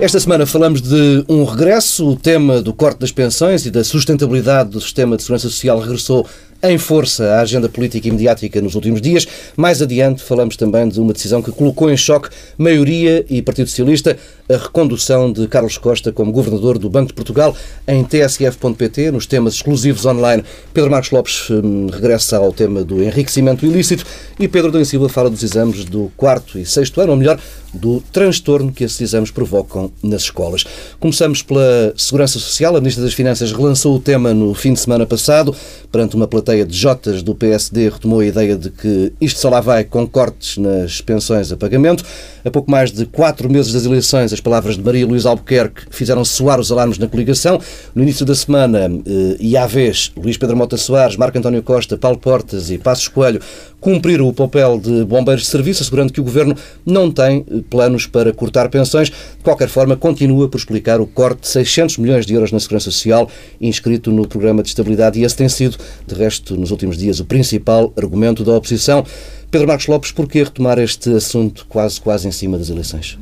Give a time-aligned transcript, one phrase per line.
[0.00, 2.10] Esta semana falamos de um regresso.
[2.10, 6.24] O tema do corte das pensões e da sustentabilidade do sistema de segurança social regressou
[6.62, 9.26] em força à agenda política e mediática nos últimos dias.
[9.56, 14.16] Mais adiante, falamos também de uma decisão que colocou em choque maioria e Partido Socialista,
[14.48, 17.54] a recondução de Carlos Costa como governador do Banco de Portugal
[17.86, 20.42] em tsf.pt, nos temas exclusivos online.
[20.72, 24.04] Pedro Marcos Lopes hum, regressa ao tema do enriquecimento ilícito
[24.38, 27.38] e Pedro Domingos Silva fala dos exames do quarto e sexto ano, ou melhor,
[27.72, 30.64] do transtorno que esses exames provocam nas escolas.
[30.98, 32.74] Começamos pela Segurança Social.
[32.76, 35.54] A Ministra das Finanças relançou o tema no fim de semana passado,
[35.92, 39.60] perante uma plateia de Jotas do PSD, retomou a ideia de que isto só lá
[39.60, 42.02] vai com cortes nas pensões a pagamento.
[42.42, 46.24] A pouco mais de quatro meses das eleições, as palavras de Maria Luísa Albuquerque fizeram
[46.24, 47.60] soar os alarmes na coligação.
[47.94, 51.98] No início da semana, eh, e à vez, Luís Pedro Mota Soares, Marco António Costa,
[51.98, 53.40] Paulo Portas e Passos Coelho
[53.80, 58.06] cumpriram o papel de bombeiros de serviço, assegurando que o Governo não tem eh, planos
[58.06, 59.08] para cortar pensões.
[59.08, 62.90] De qualquer forma, continua por explicar o corte de 600 milhões de euros na Segurança
[62.90, 67.20] Social, inscrito no Programa de Estabilidade, e esse tem sido, de resto, nos últimos dias,
[67.20, 69.04] o principal argumento da oposição.
[69.50, 73.18] Pedro Marcos Lopes, por que retomar este assunto quase, quase em cima das eleições?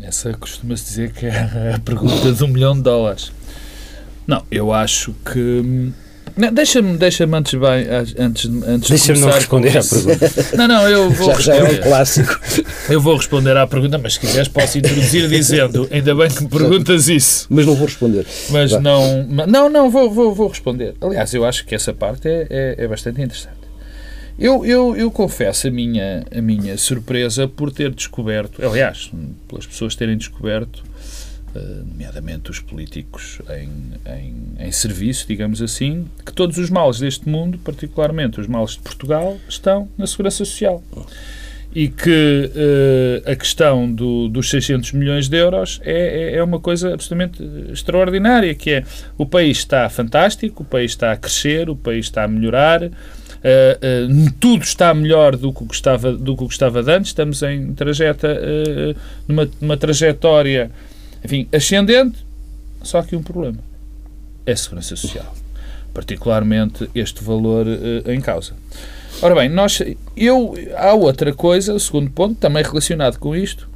[0.00, 3.32] Essa costuma-se dizer que é a pergunta de um milhão de dólares.
[4.26, 5.92] Não, eu acho que hum,
[6.36, 7.86] Deixa-me deixa antes bem,
[8.18, 10.56] antes, antes Deixa-me não responder à pergunta.
[10.56, 11.40] Não, não, eu vou já.
[11.40, 12.40] Já é um clássico.
[12.88, 16.48] Eu vou responder à pergunta, mas se quiseres posso introduzir dizendo, ainda bem que me
[16.48, 17.46] perguntas isso.
[17.48, 18.26] Mas não vou responder.
[18.50, 18.80] Mas Vai.
[18.80, 20.94] não, não, não, vou, vou, vou responder.
[21.00, 23.64] Aliás, eu acho que essa parte é, é, é bastante interessante.
[24.36, 29.12] Eu, eu, eu confesso a minha, a minha surpresa por ter descoberto, aliás,
[29.46, 30.82] pelas pessoas terem descoberto
[31.60, 33.70] nomeadamente os políticos em,
[34.12, 38.80] em, em, serviço, digamos assim, que todos os males deste mundo, particularmente os males de
[38.80, 40.82] Portugal, estão na Segurança Social.
[41.74, 46.60] E que uh, a questão do, dos 600 milhões de euros é, é, é, uma
[46.60, 47.42] coisa absolutamente
[47.72, 48.84] extraordinária, que é
[49.18, 52.88] o país está fantástico, o país está a crescer, o país está a melhorar, uh,
[52.88, 58.38] uh, tudo está melhor do que estava, do que estava antes, estamos em trajeta,
[59.26, 60.70] numa, numa trajetória
[61.24, 62.24] enfim, ascendente,
[62.82, 63.58] só que um problema.
[64.44, 65.34] É a segurança social.
[65.92, 68.52] Particularmente este valor uh, em causa.
[69.22, 69.80] Ora bem, nós,
[70.16, 73.68] eu, há outra coisa, o segundo ponto, também relacionado com isto,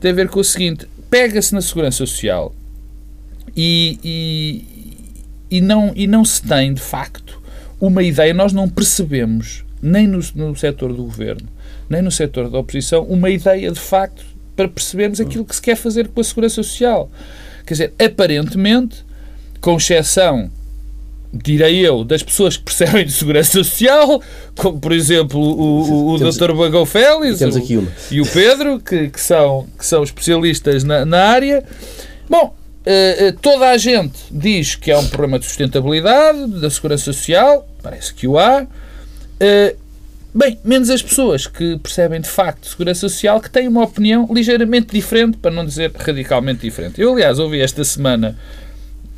[0.00, 2.54] tem a ver com o seguinte: pega-se na segurança social
[3.56, 7.40] e, e, e, não, e não se tem, de facto,
[7.80, 11.48] uma ideia, nós não percebemos, nem no, no setor do governo,
[11.88, 14.24] nem no setor da oposição, uma ideia de facto
[14.60, 17.10] para percebermos aquilo que se quer fazer com a segurança social.
[17.66, 19.04] Quer dizer, aparentemente,
[19.60, 20.50] com exceção
[21.32, 24.20] direi eu, das pessoas que percebem de segurança social,
[24.56, 26.52] como por exemplo o, o, o Dr.
[26.54, 31.62] Bagão Félix o, e o Pedro, que, que, são, que são especialistas na, na área.
[32.28, 37.68] Bom, uh, toda a gente diz que há um problema de sustentabilidade da segurança social,
[37.80, 38.62] parece que o há.
[38.64, 39.79] Uh,
[40.32, 44.92] Bem, menos as pessoas que percebem de facto segurança social, que têm uma opinião ligeiramente
[44.92, 47.00] diferente, para não dizer radicalmente diferente.
[47.00, 48.38] Eu, aliás, ouvi esta semana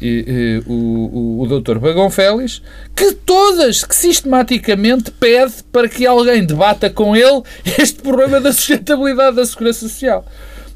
[0.00, 1.78] e, e, o, o, o Dr.
[1.78, 2.62] Bagão Félix,
[2.96, 7.42] que todas, que sistematicamente pede para que alguém debata com ele
[7.78, 10.26] este problema da sustentabilidade da segurança social.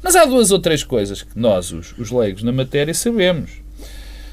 [0.03, 3.53] Mas há duas ou três coisas que nós, os, os leigos na matéria, sabemos.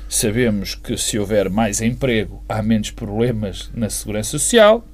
[0.06, 4.86] Sabemos que se houver mais emprego, há menos problemas na segurança social.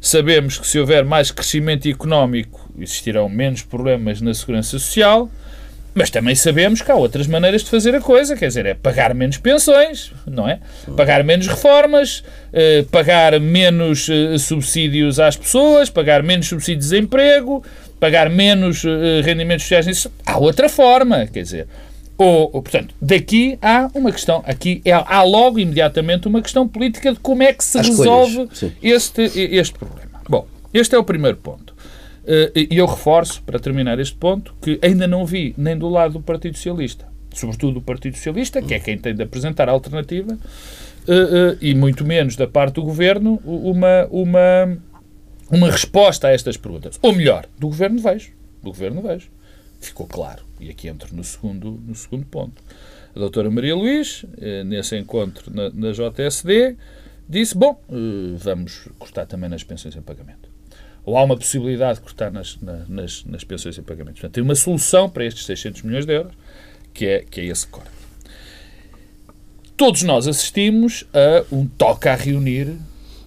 [0.00, 5.28] Sabemos que se houver mais crescimento económico, existirão menos problemas na segurança social,
[5.94, 9.12] mas também sabemos que há outras maneiras de fazer a coisa, quer dizer, é pagar
[9.14, 10.60] menos pensões, não é?
[10.96, 12.22] Pagar menos reformas,
[12.52, 17.64] eh, pagar menos eh, subsídios às pessoas, pagar menos subsídios de emprego,
[17.98, 20.06] pagar menos eh, rendimentos sociais.
[20.24, 21.66] Há outra forma, quer dizer,
[22.18, 27.12] ou, ou, portanto, daqui há uma questão, aqui é, há logo imediatamente uma questão política
[27.12, 28.48] de como é que se As resolve
[28.82, 30.20] este, este problema.
[30.28, 30.44] Bom,
[30.74, 31.72] este é o primeiro ponto.
[32.26, 36.14] Eh, e eu reforço, para terminar este ponto, que ainda não vi nem do lado
[36.14, 40.36] do Partido Socialista, sobretudo do Partido Socialista, que é quem tem de apresentar a alternativa,
[41.06, 44.78] eh, eh, e muito menos da parte do Governo, uma, uma,
[45.48, 46.98] uma resposta a estas perguntas.
[47.00, 48.32] Ou melhor, do Governo vejo.
[48.60, 49.30] Do Governo vejo
[49.80, 50.44] ficou claro.
[50.60, 52.62] E aqui entro no segundo, no segundo ponto.
[53.14, 56.76] A doutora Maria Luís, eh, nesse encontro na, na JSD,
[57.28, 60.48] disse, bom, eh, vamos cortar também nas pensões em pagamento.
[61.04, 64.14] Ou há uma possibilidade de cortar nas, nas, nas pensões em pagamento.
[64.14, 66.34] Portanto, tem uma solução para estes 600 milhões de euros,
[66.92, 67.90] que é, que é esse corte.
[69.76, 72.76] Todos nós assistimos a um toque a reunir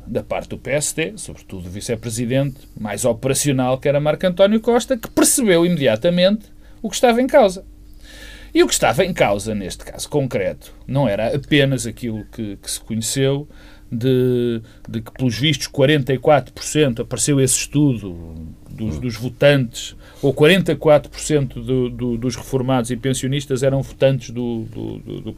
[0.06, 5.10] da parte do PSD, sobretudo o vice-presidente mais operacional, que era Marco António Costa, que
[5.10, 6.46] percebeu imediatamente
[6.82, 7.66] o que estava em causa.
[8.54, 12.70] E o que estava em causa neste caso concreto não era apenas aquilo que, que
[12.70, 13.48] se conheceu
[13.92, 18.36] de, de, que, pelos vistos, 44% apareceu esse estudo
[18.70, 25.22] dos, dos votantes, ou 44% do, do, dos reformados e pensionistas eram votantes do, do,
[25.22, 25.36] do.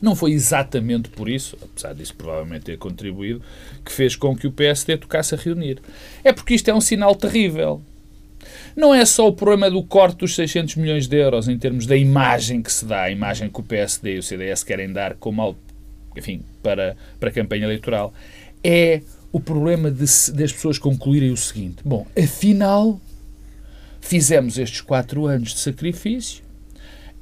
[0.00, 3.42] Não foi exatamente por isso, apesar disso provavelmente ter contribuído,
[3.84, 5.80] que fez com que o PSD tocasse a reunir.
[6.22, 7.80] É porque isto é um sinal terrível.
[8.76, 11.96] Não é só o problema do corte dos 600 milhões de euros em termos da
[11.96, 15.56] imagem que se dá, a imagem que o PSD e o CDS querem dar como,
[16.16, 18.12] enfim, para, para a campanha eleitoral.
[18.62, 19.00] É
[19.32, 23.00] o problema de, das pessoas concluírem o seguinte: bom, afinal,
[24.00, 26.44] fizemos estes quatro anos de sacrifício,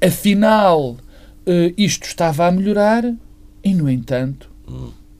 [0.00, 0.96] afinal,
[1.46, 3.04] uh, isto estava a melhorar
[3.62, 4.50] e, no entanto,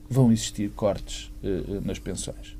[0.09, 2.55] vão existir cortes uh, nas pensões.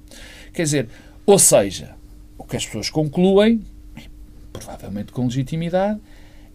[0.54, 0.90] Quer dizer,
[1.26, 1.96] ou seja,
[2.38, 3.62] o que as pessoas concluem,
[4.54, 6.00] provavelmente com legitimidade,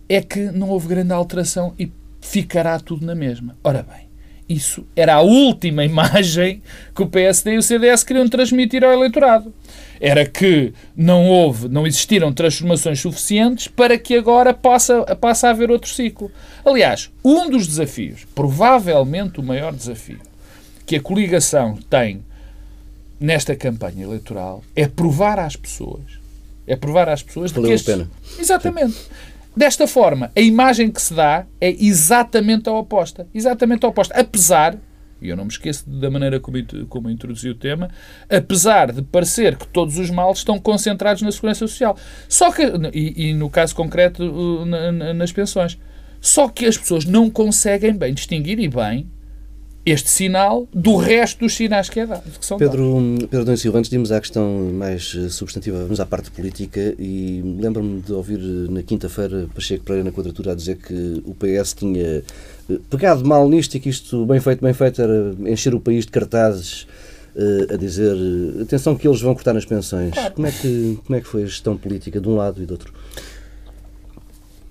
[0.09, 1.91] é que não houve grande alteração e
[2.21, 3.57] ficará tudo na mesma.
[3.63, 4.09] Ora bem,
[4.49, 6.63] isso era a última imagem
[6.95, 9.55] que o PSD e o CDS queriam transmitir ao eleitorado
[10.01, 15.71] era que não houve, não existiram transformações suficientes para que agora possa, passe a haver
[15.71, 16.31] outro ciclo.
[16.65, 20.21] Aliás, um dos desafios, provavelmente o maior desafio,
[20.87, 22.25] que a coligação tem
[23.21, 26.19] nesta campanha eleitoral é provar às pessoas,
[26.67, 27.95] é provar às pessoas Valeu que estes...
[27.95, 28.11] pena.
[28.39, 28.97] Exatamente.
[29.55, 33.27] Desta forma, a imagem que se dá é exatamente a oposta.
[33.35, 34.19] Exatamente a oposta.
[34.19, 34.79] Apesar
[35.21, 36.57] e eu não me esqueço da maneira como,
[36.89, 37.91] como introduzi o tema,
[38.29, 41.97] apesar de parecer que todos os males estão concentrados na segurança social.
[42.29, 42.63] Só que,
[42.93, 45.79] e, e no caso concreto, na, nas pensões.
[46.21, 49.09] Só que as pessoas não conseguem bem distinguir, e bem,
[49.85, 53.79] este sinal do resto dos sinais que, é dado, que são Pedro, Pedro Dom Silva,
[53.79, 58.13] antes de irmos à questão mais eh, substantiva, vamos à parte política e lembro-me de
[58.13, 62.23] ouvir eh, na quinta-feira Pacheco Pereira na quadratura a dizer que o PS tinha
[62.69, 66.05] eh, pegado mal nisto e que isto, bem feito, bem feito, era encher o país
[66.05, 66.87] de cartazes
[67.73, 68.17] a dizer
[68.61, 70.13] atenção que eles vão cortar nas pensões.
[70.13, 70.35] Claro.
[70.35, 72.73] Como, é que, como é que foi a gestão política de um lado e do
[72.73, 72.93] outro?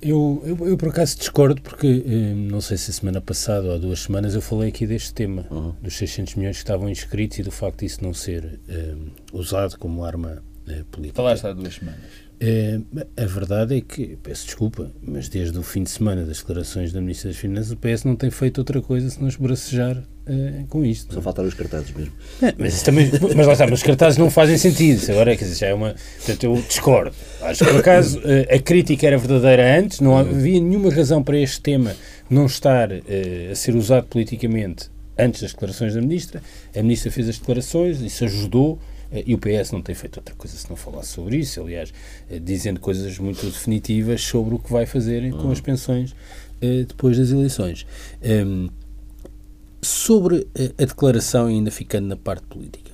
[0.01, 3.75] Eu, eu, eu, por acaso discordo porque eh, não sei se a semana passada ou
[3.75, 5.73] há duas semanas eu falei aqui deste tema uhum.
[5.81, 8.95] dos 600 milhões que estavam inscritos e do facto de isso não ser eh,
[9.33, 11.17] usado como arma eh, política.
[11.17, 11.99] Falaste há duas semanas.
[12.39, 12.79] É,
[13.17, 17.01] a verdade é que, peço desculpa, mas desde o fim de semana das declarações da
[17.01, 21.13] Ministra das Finanças, o PS não tem feito outra coisa senão esbracejar uh, com isto.
[21.13, 22.13] Só faltaram os cartazes mesmo.
[22.41, 25.11] É, mas, também, mas lá está, mas os cartazes não fazem sentido.
[25.11, 25.95] Agora, quer dizer, já é uma.
[26.17, 27.15] Portanto, eu discordo.
[27.41, 31.37] Acho que, por acaso, uh, a crítica era verdadeira antes, não havia nenhuma razão para
[31.37, 31.95] este tema
[32.29, 33.01] não estar uh,
[33.51, 36.41] a ser usado politicamente antes das declarações da Ministra.
[36.75, 38.79] A Ministra fez as declarações, isso ajudou
[39.11, 41.93] eh, e o PS não tem feito outra coisa se não falar sobre isso, aliás,
[42.29, 46.15] eh, dizendo coisas muito definitivas sobre o que vai fazer com as pensões
[46.61, 47.85] eh, depois das eleições.
[48.21, 48.67] Ehm,
[49.89, 52.91] sobre a declaração, ainda ficando na parte política,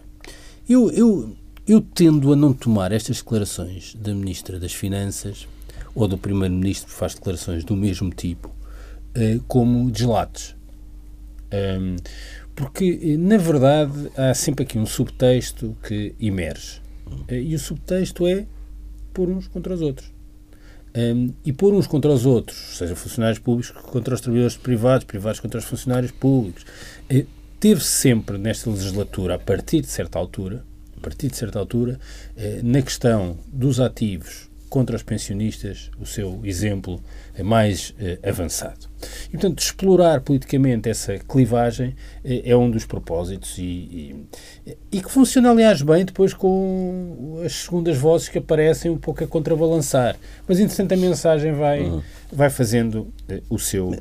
[0.67, 1.35] eu, eu,
[1.67, 5.47] eu tendo a não tomar estas declarações da Ministra das Finanças
[5.93, 8.53] ou do Primeiro-Ministro que faz declarações do mesmo tipo
[9.47, 10.55] como deslates.
[12.55, 16.81] Porque, eh, na verdade, há sempre aqui um subtexto que emerge.
[17.27, 18.47] Eh, e o subtexto é
[19.13, 20.14] por uns contra os outros.
[20.95, 25.39] Um, e por uns contra os outros, seja funcionários públicos contra os trabalhadores privados, privados
[25.41, 26.65] contra os funcionários públicos,
[27.09, 27.25] eh,
[27.59, 30.63] teve sempre nesta legislatura, a partir de certa altura,
[30.95, 31.99] a partir de certa altura,
[32.63, 37.01] na questão dos ativos contra os pensionistas, o seu exemplo
[37.33, 38.89] é mais eh, avançado.
[39.29, 45.09] E, portanto, explorar politicamente essa clivagem eh, é um dos propósitos e, e, e, que
[45.09, 50.17] funciona, aliás, bem depois com as segundas vozes que aparecem um pouco a contrabalançar.
[50.45, 52.01] Mas, entretanto, a mensagem vai, uhum.
[52.33, 53.95] vai fazendo eh, o seu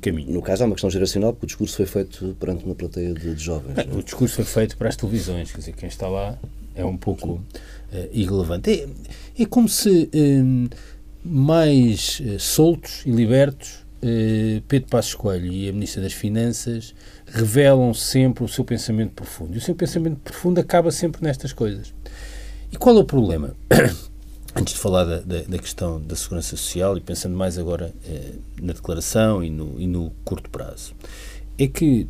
[0.00, 0.32] caminho.
[0.32, 3.34] No caso, há uma questão geracional, porque o discurso foi feito perante uma plateia de,
[3.34, 3.76] de jovens.
[3.78, 3.82] É?
[3.92, 6.38] O discurso foi feito para as televisões, quer dizer, quem está lá
[6.74, 7.42] é um pouco uh,
[8.12, 8.70] irrelevante.
[8.70, 10.68] É, é como se um,
[11.24, 16.94] mais uh, soltos e libertos uh, Pedro Passos Coelho e a Ministra das Finanças
[17.26, 19.54] revelam sempre o seu pensamento profundo.
[19.54, 21.92] E o seu pensamento profundo acaba sempre nestas coisas.
[22.72, 23.54] E qual é o problema?
[24.54, 28.32] Antes de falar da, da, da, questão da segurança social e pensando mais agora eh,
[28.60, 30.92] na declaração e no, e no curto prazo,
[31.56, 32.08] é que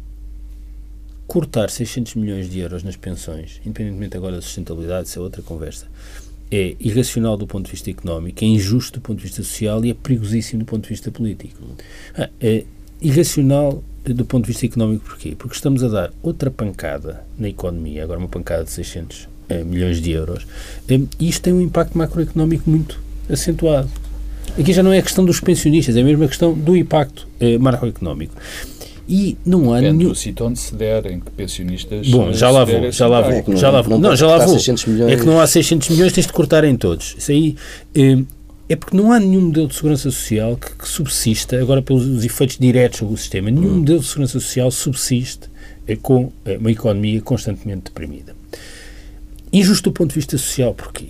[1.30, 5.86] cortar 600 milhões de euros nas pensões, independentemente agora da sustentabilidade, isso é outra conversa,
[6.50, 9.90] é irracional do ponto de vista económico, é injusto do ponto de vista social e
[9.90, 11.62] é perigosíssimo do ponto de vista político.
[12.16, 12.64] Ah, é
[13.00, 15.36] irracional do ponto de vista económico porquê?
[15.38, 20.00] Porque estamos a dar outra pancada na economia, agora uma pancada de 600 eh, milhões
[20.00, 20.44] de euros,
[20.88, 23.88] eh, e isto tem um impacto macroeconómico muito acentuado.
[24.58, 27.56] Aqui já não é a questão dos pensionistas, é mesmo a questão do impacto eh,
[27.56, 28.34] macroeconómico.
[29.12, 30.10] E não há Depende nenhum.
[30.10, 32.08] do sítio onde se der, em que pensionistas.
[32.08, 33.98] Bom, já lá vou, já lá vou, É já lá vou.
[33.98, 34.54] Não, já lá vou.
[34.54, 35.12] 600 milhões.
[35.12, 37.16] É que não há 600 milhões, tens de cortar em todos.
[37.18, 37.56] Isso aí
[37.92, 38.18] eh,
[38.68, 42.56] é porque não há nenhum modelo de segurança social que, que subsista, agora pelos efeitos
[42.56, 45.50] diretos sobre o sistema, nenhum modelo de segurança social subsiste
[45.88, 48.36] eh, com eh, uma economia constantemente deprimida.
[49.52, 51.06] Injusto do ponto de vista social, porquê?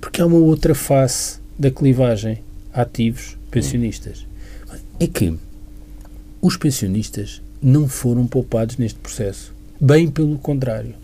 [0.00, 2.38] Porque há uma outra face da clivagem
[2.72, 4.24] ativos-pensionistas.
[5.00, 5.34] É que
[6.40, 9.52] os pensionistas não foram poupados neste processo.
[9.80, 10.94] Bem pelo contrário.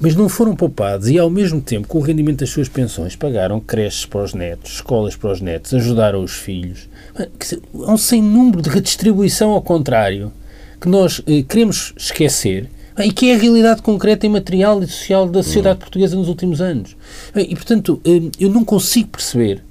[0.00, 3.60] Mas não foram poupados e, ao mesmo tempo, com o rendimento das suas pensões, pagaram
[3.60, 6.88] creches para os netos, escolas para os netos, ajudaram os filhos.
[7.14, 10.32] Há um sem número de redistribuição ao contrário
[10.80, 14.86] que nós eh, queremos esquecer eh, e que é a realidade concreta e material e
[14.86, 16.96] social da sociedade portuguesa nos últimos anos.
[17.34, 19.62] Eh, E, portanto, eh, eu não consigo perceber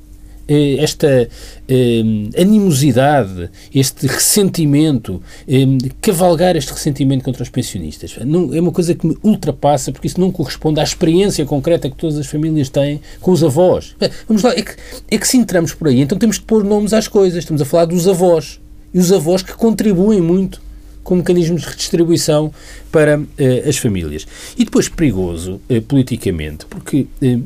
[0.80, 1.30] esta
[1.68, 2.04] eh,
[2.38, 5.66] animosidade, este ressentimento, eh,
[6.02, 8.18] cavalgar este ressentimento contra os pensionistas.
[8.26, 11.96] Não, é uma coisa que me ultrapassa, porque isso não corresponde à experiência concreta que
[11.96, 13.96] todas as famílias têm com os avós.
[14.28, 14.76] Vamos lá, é que,
[15.12, 17.40] é que se entramos por aí, então temos que pôr nomes às coisas.
[17.40, 18.60] Estamos a falar dos avós.
[18.92, 20.60] E os avós que contribuem muito
[21.04, 22.52] com mecanismos de redistribuição
[22.92, 24.28] para eh, as famílias.
[24.58, 27.40] E depois perigoso eh, politicamente, porque eh,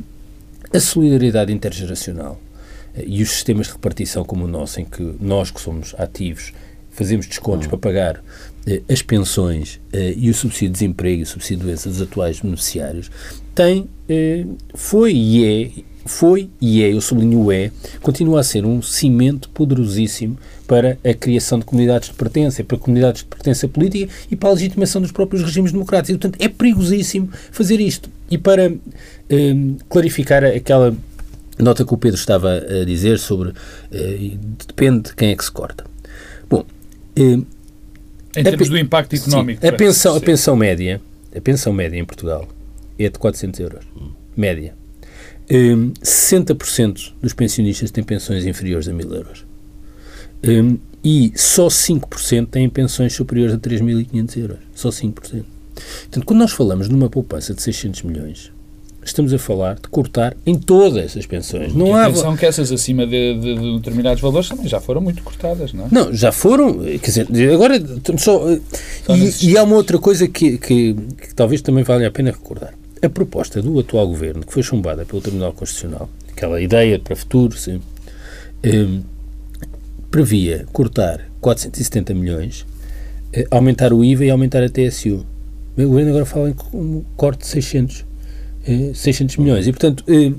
[0.73, 2.52] a solidariedade intergeracional eh,
[2.95, 6.53] e os sistemas de repartição como o nosso, em que nós que somos ativos
[6.91, 8.23] fazemos descontos para pagar
[8.67, 12.01] eh, as pensões eh, e o subsídio de desemprego e o subsídio de doença dos
[12.01, 13.09] atuais beneficiários,
[13.55, 14.45] tem, eh,
[14.75, 17.71] foi e é, foi e é, eu sublinho o é,
[18.01, 23.21] continua a ser um cimento poderosíssimo para a criação de comunidades de pertença, para comunidades
[23.21, 26.15] de pertença política e para a legitimação dos próprios regimes democráticos.
[26.15, 28.09] E, portanto, é perigosíssimo fazer isto.
[28.29, 28.73] E para
[29.29, 29.55] eh,
[29.89, 30.95] clarificar aquela
[31.63, 33.53] nota que o Pedro estava a dizer sobre
[33.91, 35.85] eh, depende de quem é que se corta.
[36.49, 36.65] Bom,
[37.15, 37.39] eh,
[38.35, 39.61] Em termos do impacto económico.
[39.61, 41.01] sim, a, pensão, a pensão média,
[41.35, 42.47] a pensão média em Portugal
[42.97, 43.85] é de 400 euros.
[44.35, 44.75] Média.
[45.51, 49.45] Hum, 60% dos pensionistas têm pensões inferiores a 1000 euros.
[50.45, 54.57] Hum, e só 5% têm pensões superiores a 3.500 euros.
[54.73, 55.43] Só 5%.
[55.75, 58.51] Portanto, quando nós falamos numa poupança de 600 milhões,
[59.05, 61.73] estamos a falar de cortar em todas as pensões.
[61.73, 62.05] Não E há.
[62.07, 65.85] atenção que essas acima de, de- de determinados valores também já foram muito cortadas, não
[65.85, 65.87] é?
[65.91, 67.81] Não, já foram, quer dizer, agora
[68.17, 68.39] só,
[69.05, 72.11] Só nesses e, e há uma outra coisa que, que, que talvez também valha a
[72.11, 72.73] pena recordar.
[73.01, 77.57] A proposta do atual governo, que foi chumbada pelo Tribunal Constitucional, aquela ideia para futuro,
[77.57, 77.81] sim,
[78.63, 78.87] eh,
[80.09, 82.65] previa cortar 470 milhões,
[83.33, 85.25] eh, aumentar o IVA e aumentar a TSU.
[85.77, 88.03] O governo agora fala em um corte de 600, eh,
[88.93, 89.67] 600 milhões.
[89.67, 90.31] E, portanto, eh,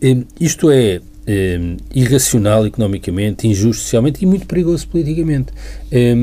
[0.00, 5.52] eh, isto é eh, irracional economicamente, injusto socialmente e muito perigoso politicamente.
[5.90, 6.14] Eh,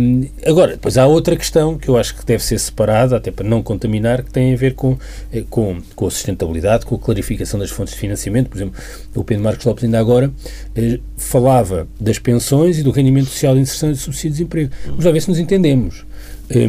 [0.46, 3.64] agora, depois há outra questão que eu acho que deve ser separada, até para não
[3.64, 4.98] contaminar, que tem a ver com,
[5.32, 8.50] eh, com, com a sustentabilidade, com a clarificação das fontes de financiamento.
[8.50, 8.80] Por exemplo,
[9.16, 10.32] o Pedro Marcos Lopes ainda agora
[10.76, 14.72] eh, falava das pensões e do rendimento social de inserção e do subsídio de desemprego.
[14.86, 16.06] Vamos lá ver se nos entendemos.
[16.50, 16.68] Eh,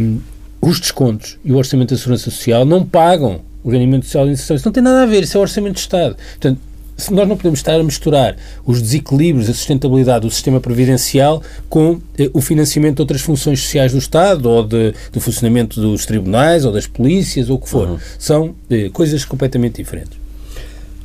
[0.62, 4.56] os descontos e o Orçamento da Segurança Social não pagam o rendimento social de inserção.
[4.56, 6.16] Isso não tem nada a ver, isso é o Orçamento de Estado.
[6.16, 6.60] Portanto,
[7.00, 12.00] se nós não podemos estar a misturar os desequilíbrios, a sustentabilidade do sistema previdencial com
[12.18, 16.64] eh, o financiamento de outras funções sociais do Estado ou de, do funcionamento dos tribunais
[16.64, 17.98] ou das polícias ou o que for.
[18.18, 20.18] São eh, coisas completamente diferentes.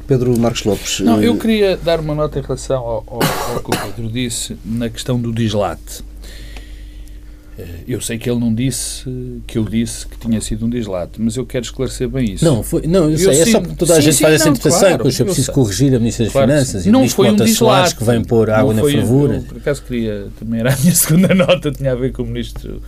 [0.06, 1.00] Pedro Marcos Lopes.
[1.00, 3.20] Não, eh, eu queria dar uma nota em relação ao, ao,
[3.54, 6.04] ao que o Pedro disse na questão do dislate.
[7.58, 9.04] Eh, Eu sei que ele não disse
[9.48, 12.44] que eu disse que tinha sido um dislate, mas eu quero esclarecer bem isso.
[12.44, 14.24] Não, foi, não eu Eu sei, é sim- só porque toda a sim, gente sim,
[14.24, 15.54] faz essa não, interpretação claro, depois é eu preciso sei.
[15.54, 17.96] corrigir a Ministra das Claro Finanças e o não Ministro foi um Mota Soares dislate
[17.96, 19.36] que vem pôr água na fervura.
[19.36, 22.26] eu, por acaso queria, também era a minha segunda nota, tinha a ver com o
[22.26, 22.82] Ministro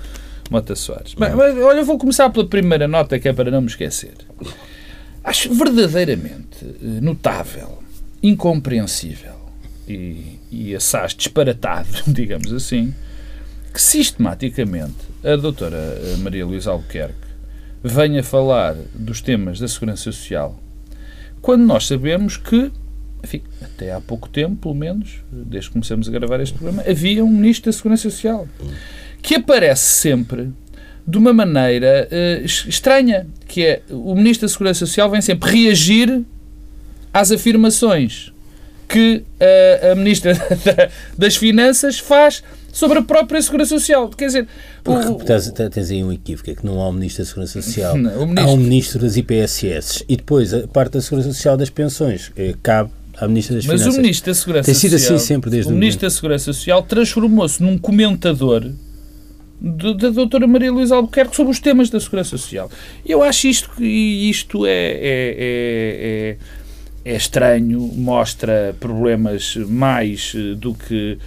[0.49, 1.13] Mota Soares.
[1.13, 4.13] Bem, mas, olha, eu vou começar pela primeira nota, que é para não me esquecer.
[5.23, 7.79] Acho verdadeiramente eh, notável,
[8.21, 9.33] incompreensível
[9.87, 12.93] e, e assaz disparatado, digamos assim,
[13.77, 17.27] que sistematicamente a doutora eh, Maria Luísa Albuquerque
[17.83, 20.59] venha falar dos temas da segurança social
[21.43, 22.71] quando nós sabemos que,
[23.23, 27.23] enfim, até há pouco tempo, pelo menos, desde que começamos a gravar este programa, havia
[27.23, 28.47] um Ministro da Segurança Social
[29.21, 30.49] que aparece sempre
[31.07, 32.07] de uma maneira
[32.43, 36.23] es- estranha, que é o Ministro da Segurança Social vem sempre reagir
[37.13, 38.33] às afirmações
[38.89, 40.33] que eh, a Ministra
[40.65, 42.43] da- das Finanças faz
[42.77, 44.09] sobre a própria Segurança Social.
[44.09, 44.47] Quer dizer,
[44.85, 47.61] o- Porque tens, tens aí um equívoco, é que não há um Ministro da Segurança
[47.61, 51.33] Social, Não, o há Ministro- um Ministro das IPSS e depois a parte da Segurança
[51.33, 53.97] Social das pensões eh, cabe à Ministra das Mas Finanças.
[53.97, 56.45] o Ministro da Segurança Tem sido Social, assim sempre desde o o Ministro da Segurança
[56.53, 58.63] Social transformou-se num comentador
[59.59, 62.69] do- da doutora Maria Luísa Albuquerque sobre os temas da Segurança Social.
[63.03, 66.37] Eu acho isto, que- e isto é, é, é,
[67.05, 71.17] é, é estranho, mostra problemas mais eh, do que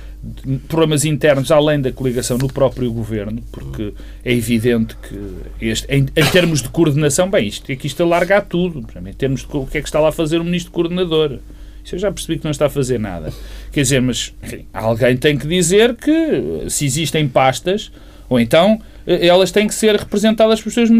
[0.68, 6.26] problemas internos além da coligação no próprio governo, porque é evidente que este, em, em
[6.30, 9.66] termos de coordenação, bem, isto, aqui isto alarga tudo, para mim, em termos de o
[9.66, 11.38] que é que está lá a fazer o ministro coordenador.
[11.82, 13.32] Isso eu já percebi que não está a fazer nada.
[13.72, 17.90] Quer dizer, mas enfim, alguém tem que dizer que se existem pastas,
[18.28, 20.90] ou então eh, elas têm que ser representadas pelos seus,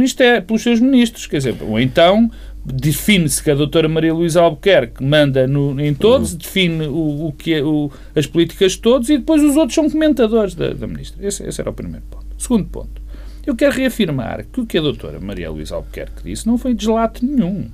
[0.46, 1.26] pelos seus ministros.
[1.26, 2.30] Quer dizer, ou então
[2.64, 7.54] define-se que a doutora Maria Luísa Albuquerque manda no- em todos, define o, o que
[7.54, 11.26] é, o- as políticas de todos e depois os outros são comentadores da, da ministra.
[11.26, 12.26] Esse, esse era o primeiro ponto.
[12.38, 13.00] Segundo ponto.
[13.46, 17.24] Eu quero reafirmar que o que a doutora Maria Luísa Albuquerque disse não foi deslato
[17.24, 17.68] nenhum.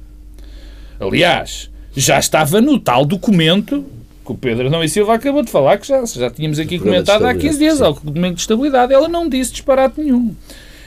[0.99, 3.85] Aliás, já estava no tal documento
[4.25, 7.25] que o Pedro Adão e Silva acabou de falar, que já, já tínhamos aqui comentado
[7.25, 8.93] há 15 dias, estabilidade, ao documento de estabilidade.
[8.95, 10.35] Ela não disse disparate nenhum.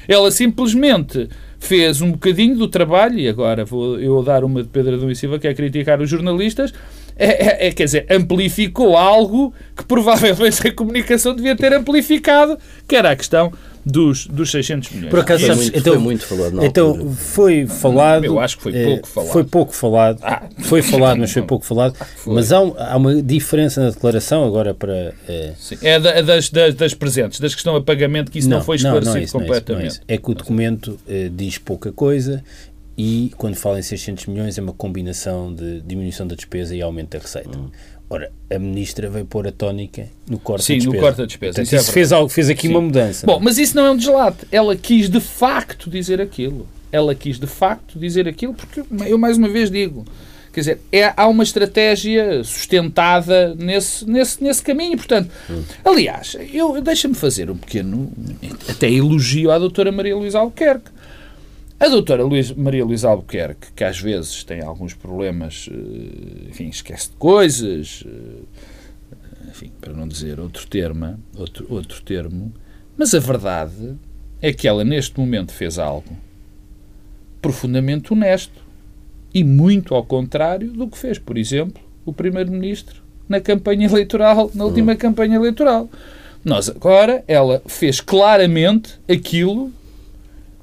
[0.07, 1.29] Ela simplesmente
[1.59, 5.15] fez um bocadinho do trabalho, e agora vou eu dar uma de Pedro Adão e
[5.15, 6.73] Silva, que é criticar os jornalistas,
[7.17, 12.95] é, é- é, quer dizer, amplificou algo que provavelmente a comunicação devia ter amplificado, que
[12.95, 13.51] era a questão
[13.85, 15.09] dos, dos 600 milhões.
[15.09, 17.09] Por acaso, Foi sabes, muito- então, foi muito falado na então altura.
[17.11, 18.25] foi falado.
[18.25, 19.31] Eu acho que foi eh, pouco falado.
[19.31, 20.19] Foi pouco falado.
[20.21, 20.43] Ah.
[20.59, 21.95] Foi falado, mas foi pouco falado.
[22.17, 22.33] Foi.
[22.35, 25.13] Mas há, um- há uma diferença na declaração agora para.
[25.57, 28.61] Sim, é da- das, das, das presentes, das que estão a pagamento, que isso não,
[28.61, 29.81] foi esclarecido é isso, não é isso, completamente.
[29.83, 30.01] não é isso.
[30.07, 32.43] É que o documento eh, diz pouca coisa
[32.97, 37.11] e quando fala em 600 milhões é uma combinação de diminuição da despesa e aumento
[37.11, 37.57] da receita.
[37.57, 37.69] Hum.
[38.09, 41.01] Ora, a ministra veio pôr a tónica no corte Sim, da no despesa.
[41.03, 42.73] corte da despesa, Portanto, isso é isso fez, algo, fez aqui Sim.
[42.73, 43.27] uma mudança.
[43.27, 44.47] Bom, mas isso não é um deslate.
[44.51, 46.67] Ela quis de facto dizer aquilo.
[46.91, 50.05] Ela quis de facto dizer aquilo, porque eu mais uma vez digo.
[50.51, 54.97] Quer dizer, é, há uma estratégia sustentada nesse, nesse, nesse caminho.
[54.97, 55.29] Portanto,
[55.85, 58.11] aliás, eu deixa-me fazer um pequeno
[58.67, 60.89] até elogio à doutora Maria Luísa Albuquerque.
[61.79, 67.09] A doutora Luís- Maria Luísa Albuquerque, que às vezes tem alguns problemas, eh, enfim, esquece
[67.09, 72.53] de coisas, eh, enfim, para não dizer outro termo, outro, outro termo,
[72.97, 73.95] mas a verdade
[74.41, 76.17] é que ela neste momento fez algo
[77.41, 78.61] profundamente honesto
[79.33, 84.65] e muito ao contrário do que fez, por exemplo, o primeiro-ministro na campanha eleitoral, na
[84.65, 85.89] última campanha eleitoral.
[86.43, 89.71] Nós agora, ela fez claramente aquilo,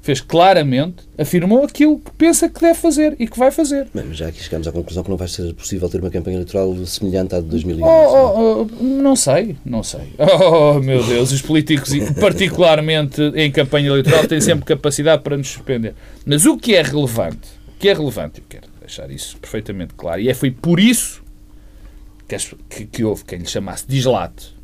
[0.07, 3.89] fez claramente, afirmou aquilo que pensa que deve fazer e que vai fazer.
[3.93, 6.37] Bem, mas já aqui chegamos à conclusão que não vai ser possível ter uma campanha
[6.37, 7.83] eleitoral semelhante à de 2011.
[7.83, 10.13] Oh, oh, oh, não sei, não sei.
[10.49, 11.91] Oh, meu Deus, os políticos,
[12.21, 15.93] particularmente em campanha eleitoral, têm sempre capacidade para nos surpreender.
[16.25, 20.21] Mas o que é relevante, o que é relevante, eu quero deixar isso perfeitamente claro,
[20.21, 21.21] e é, foi por isso
[22.27, 22.37] que,
[22.69, 24.55] que, que houve quem lhe chamasse dislate,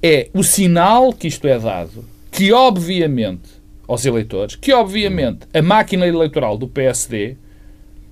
[0.00, 3.55] é o sinal que isto é dado, que obviamente,
[3.88, 7.36] aos eleitores, que obviamente a máquina eleitoral do PSD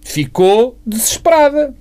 [0.02, 1.74] ficou desesperada.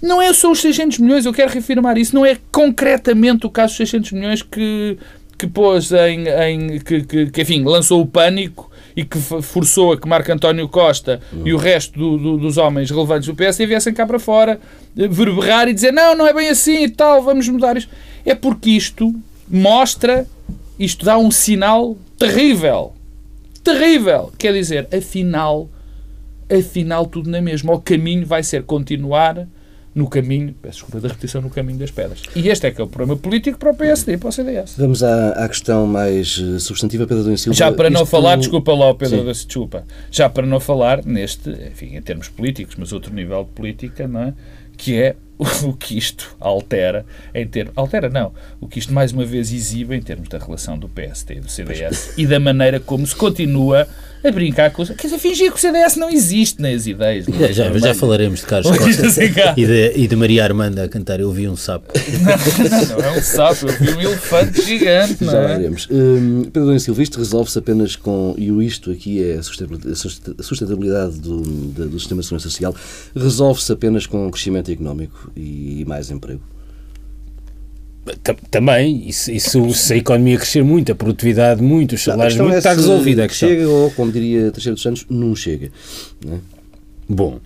[0.00, 3.70] Não é só os 600 milhões, eu quero reafirmar isso, não é concretamente o caso
[3.72, 4.96] dos 600 milhões que,
[5.36, 6.28] que pôs em.
[6.28, 10.68] em que, que, que, enfim, lançou o pânico e que forçou a que Marco António
[10.68, 14.60] Costa e o resto do- do- dos homens relevantes do PSD viessem cá para fora
[14.96, 17.90] eh, verberrar e dizer não, não é bem assim e tal, vamos mudar isto.
[18.24, 19.14] É porque isto
[19.48, 20.26] mostra,
[20.78, 22.92] isto dá um sinal terrível.
[23.72, 24.32] Terrível!
[24.38, 25.68] Quer dizer, afinal,
[26.50, 27.72] afinal tudo na mesma.
[27.74, 29.46] O caminho vai ser continuar
[29.94, 32.22] no caminho, peço desculpa da repetição, no caminho das pedras.
[32.36, 34.76] E este é que é o problema político para o PSD e para o CDS.
[34.78, 37.56] Vamos à, à questão mais eh, substantiva, Pedro Domingos Silva.
[37.56, 39.46] Já para não Isto- falar, desculpa lá, Pedro, Sim.
[39.46, 44.06] desculpa, já para não falar neste, enfim, em termos políticos, mas outro nível de política,
[44.06, 44.34] não é?
[44.78, 45.16] Que é
[45.64, 47.72] o que isto altera em termos.
[47.76, 48.32] Altera, não.
[48.60, 51.50] O que isto mais uma vez exibe em termos da relação do PSD e do
[51.50, 53.86] CDS e da maneira como se continua
[54.24, 54.90] a brincar com os.
[54.90, 57.26] Quer dizer, fingir que o CDS não existe nas ideias.
[57.26, 57.52] não é?
[57.52, 59.22] Já, já, já falaremos de Carlos Costa assim
[59.56, 61.92] e de, e de Maria Armanda a cantar Eu Vi um Sapo.
[62.88, 65.56] Não, não é um sapo, eu vi um elefante gigante, não Já é?
[65.56, 65.88] veremos.
[65.90, 71.18] Hum, Pedro Domingos Silva, isto resolve-se apenas com, e o isto aqui é a sustentabilidade-
[71.20, 72.74] do, do sistema de segurança social,
[73.14, 76.40] resolve-se apenas com crescimento económico e mais emprego.
[78.22, 82.54] Ta- Também, isso, isso, se a economia crescer muito, a produtividade muito, os salários muito,
[82.54, 83.48] é está se resolvida a questão.
[83.48, 85.70] Chega ou, como diria Teixeira dos Santos, não chega.
[86.24, 86.38] não é?
[87.08, 87.40] Bom,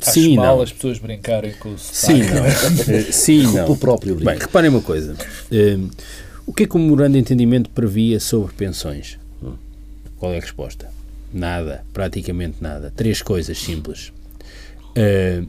[0.00, 0.62] Acho sim e mal não.
[0.62, 2.34] as pessoas brincarem com o Sim, sotaque.
[2.34, 2.94] não.
[2.96, 3.70] Eh, sim, não.
[3.70, 4.30] O próprio brinco.
[4.30, 5.14] Bem, reparem uma coisa.
[5.52, 5.76] Eh,
[6.46, 9.18] o que é que o memorando de entendimento previa sobre pensões?
[10.16, 10.88] Qual é a resposta?
[11.32, 12.90] Nada, praticamente nada.
[12.96, 14.10] Três coisas simples.
[14.96, 15.42] Eh,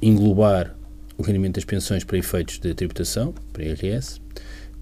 [0.00, 0.75] englobar
[1.18, 4.20] o rendimento das pensões para efeitos de tributação, para IRS,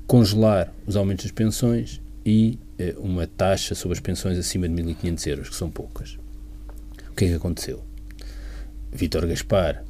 [0.07, 5.27] congelar os aumentos das pensões e eh, uma taxa sobre as pensões acima de 1.500
[5.27, 6.19] euros, que são poucas.
[7.11, 7.83] O que é que aconteceu?
[8.93, 9.85] Vítor Gaspar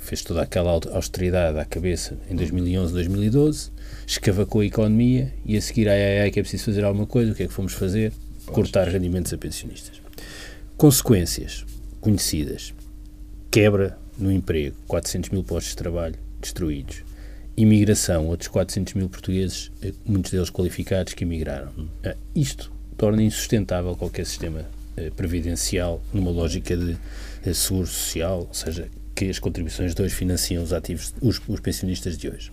[0.00, 3.70] fez toda aquela austeridade à cabeça em 2011, 2012,
[4.06, 7.32] escavacou a economia e a seguir, ai, ai, ai, que é preciso fazer alguma coisa,
[7.32, 8.12] o que é que fomos fazer?
[8.46, 10.02] Cortar rendimentos a pensionistas.
[10.76, 11.64] Consequências
[12.00, 12.74] conhecidas.
[13.50, 17.02] Quebra no emprego, 400 mil postos de trabalho destruídos.
[17.56, 21.70] Imigração, outros 400 mil portugueses, eh, muitos deles qualificados, que emigraram.
[22.02, 24.64] Eh, isto torna insustentável qualquer sistema
[24.96, 26.96] eh, previdencial numa lógica de
[27.54, 32.16] seguro social, ou seja, que as contribuições de hoje financiam os ativos, os, os pensionistas
[32.16, 32.50] de hoje.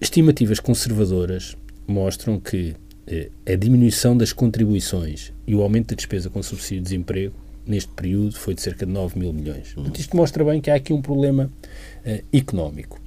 [0.00, 1.56] Estimativas conservadoras
[1.86, 2.74] mostram que
[3.46, 7.34] a diminuição das contribuições e o aumento da despesa com subsídio de desemprego
[7.66, 9.72] neste período foi de cerca de 9 mil milhões.
[9.72, 11.50] Portanto, isto mostra bem que há aqui um problema
[12.04, 13.00] eh, económico.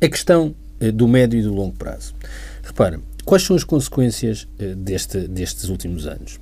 [0.00, 2.14] A questão eh, do médio e do longo prazo.
[2.62, 6.38] Repara, quais são as consequências deste, destes últimos anos?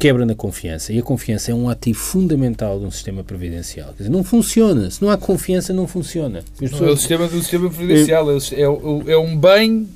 [0.00, 0.92] quebra na confiança.
[0.94, 3.88] E a confiança é um ativo fundamental de um sistema previdencial.
[3.88, 4.90] Quer dizer, não funciona.
[4.90, 6.42] Se não há confiança, não funciona.
[6.58, 6.80] Pessoas...
[6.80, 8.30] Não é o sistema do sistema previdencial.
[8.30, 9.86] É, é, é um bem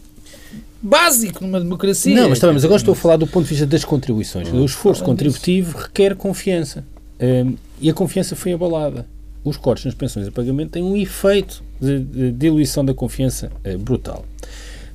[0.84, 2.14] básico numa democracia.
[2.14, 4.52] Não, mas, tá bem, mas agora estou a falar do ponto de vista das contribuições.
[4.52, 6.84] O esforço contributivo requer confiança.
[7.18, 9.06] Um, e a confiança foi abalada.
[9.42, 13.78] Os cortes nas pensões a pagamento têm um efeito de, de diluição da confiança uh,
[13.78, 14.24] brutal.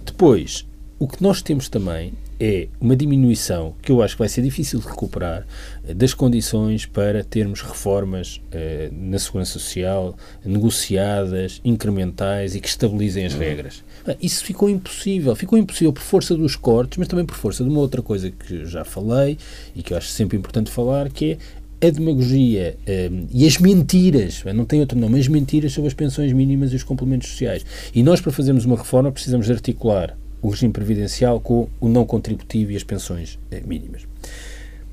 [0.05, 0.65] Depois,
[0.99, 4.79] o que nós temos também é uma diminuição que eu acho que vai ser difícil
[4.79, 5.45] de recuperar
[5.85, 13.25] eh, das condições para termos reformas eh, na segurança social negociadas, incrementais e que estabilizem
[13.25, 13.83] as regras.
[14.21, 15.35] Isso ficou impossível.
[15.35, 18.65] Ficou impossível por força dos cortes, mas também por força de uma outra coisa que
[18.65, 19.37] já falei
[19.75, 21.37] e que eu acho sempre importante falar, que
[21.81, 25.87] é a demagogia um, eh, e as mentiras, não tem outro nome, as mentiras sobre
[25.87, 27.65] as pensões mínimas e os complementos sociais.
[27.95, 32.71] E nós, para fazermos uma reforma, precisamos articular o regime previdencial com o não contributivo
[32.71, 34.03] e as pensões eh, mínimas.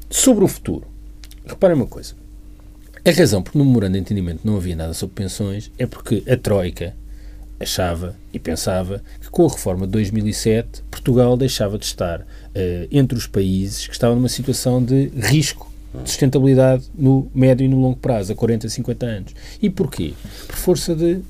[0.08, 0.86] Sobre o futuro,
[1.44, 2.14] reparem uma coisa.
[3.04, 6.36] A razão por no memorando de entendimento não havia nada sobre pensões é porque a
[6.36, 6.94] Troika
[7.58, 12.24] achava e pensava que com a reforma de 2007 Portugal deixava de estar uh,
[12.90, 17.80] entre os países que estavam numa situação de risco de sustentabilidade no médio e no
[17.80, 19.34] longo prazo, a 40, 50 anos.
[19.62, 20.12] E porquê?
[20.46, 21.22] Por força de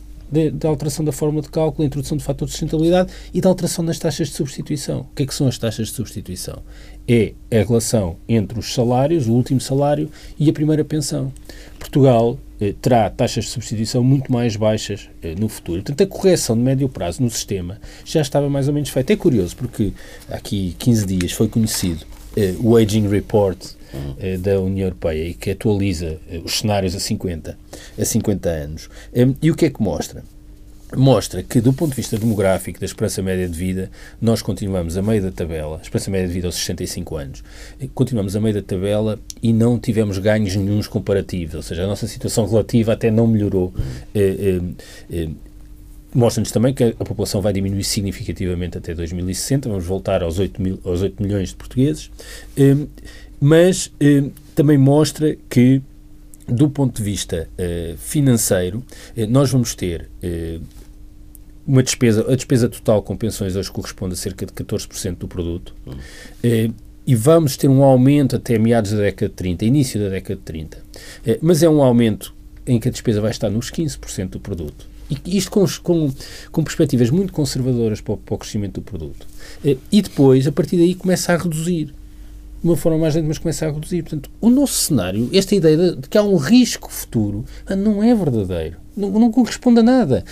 [0.53, 3.85] da alteração da fórmula de cálculo, a introdução de fator de sustentabilidade e da alteração
[3.85, 5.03] das taxas de substituição.
[5.03, 6.63] O que é que são as taxas de substituição?
[7.07, 11.33] É a relação entre os salários, o último salário, e a primeira pensão.
[11.79, 12.37] Portugal
[12.81, 15.83] terá taxas de substituição muito mais baixas eh, no futuro.
[15.83, 19.13] Portanto, a correção de médio prazo no sistema já estava mais ou menos feita.
[19.13, 19.93] É curioso, porque
[20.29, 23.59] aqui 15 dias foi conhecido eh, o Aging Report
[24.19, 27.59] eh, da União Europeia e que atualiza eh, os cenários a 50,
[27.99, 28.89] a 50 anos.
[29.41, 30.23] E o que é que mostra?
[30.95, 35.03] Mostra que, do ponto de vista demográfico, da esperança média de vida, nós continuamos a
[35.03, 37.45] meio da tabela, a esperança média de vida aos 65 anos,
[37.95, 42.07] continuamos a meio da tabela e não tivemos ganhos nenhums comparativos, ou seja, a nossa
[42.07, 43.73] situação relativa até não melhorou.
[44.15, 44.61] Eh,
[46.15, 50.81] Mostra-nos também que a população vai diminuir significativamente até 2060, vamos voltar aos 8, mil,
[50.83, 52.11] aos 8 milhões de portugueses
[53.41, 55.83] mas eh, também mostra que,
[56.49, 58.83] do ponto de vista eh, financeiro,
[59.17, 60.59] eh, nós vamos ter eh,
[61.67, 65.75] uma despesa, a despesa total com pensões hoje corresponde a cerca de 14% do produto.
[65.87, 66.73] Hum.
[67.07, 70.43] e vamos ter um aumento até meados da década de 30, início da década de
[70.43, 70.79] 30.
[71.41, 72.35] mas é um aumento
[72.67, 74.89] em que a despesa vai estar nos 15% do produto.
[75.09, 76.13] E isto com, com,
[76.51, 79.27] com, perspectivas muito conservadoras para o, para o crescimento do produto.
[79.65, 81.95] E depois, a partir daí, começa a reduzir de
[82.65, 84.03] uma forma mais lenta, mas começa a reduzir.
[84.03, 87.45] Portanto, o nosso cenário, esta ideia de que há um risco futuro,
[87.79, 88.79] não é verdadeiro.
[88.97, 90.25] Não, não corresponde a nada.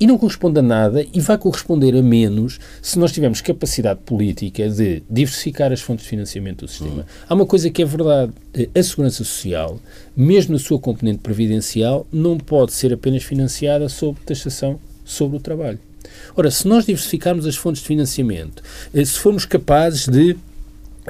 [0.00, 4.66] E não corresponde a nada e vai corresponder a menos se nós tivermos capacidade política
[4.70, 7.02] de diversificar as fontes de financiamento do sistema.
[7.02, 7.04] Uhum.
[7.28, 8.32] Há uma coisa que é verdade:
[8.74, 9.78] a segurança social,
[10.16, 15.78] mesmo na sua componente previdencial, não pode ser apenas financiada sob taxação sobre o trabalho.
[16.34, 18.62] Ora, se nós diversificarmos as fontes de financiamento,
[18.94, 20.34] eh, se formos capazes de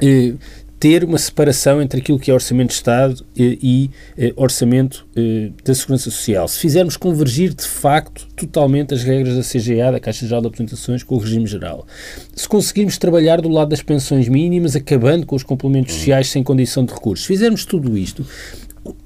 [0.01, 0.33] eh,
[0.81, 5.51] ter uma separação entre aquilo que é orçamento de Estado e, e eh, orçamento eh,
[5.63, 6.47] da Segurança Social.
[6.47, 11.03] Se fizermos convergir de facto totalmente as regras da CGA, da Caixa Geral de Apresentações,
[11.03, 11.85] com o regime geral.
[12.35, 16.83] Se conseguirmos trabalhar do lado das pensões mínimas, acabando com os complementos sociais sem condição
[16.83, 17.27] de recursos.
[17.27, 18.25] Se fizermos tudo isto,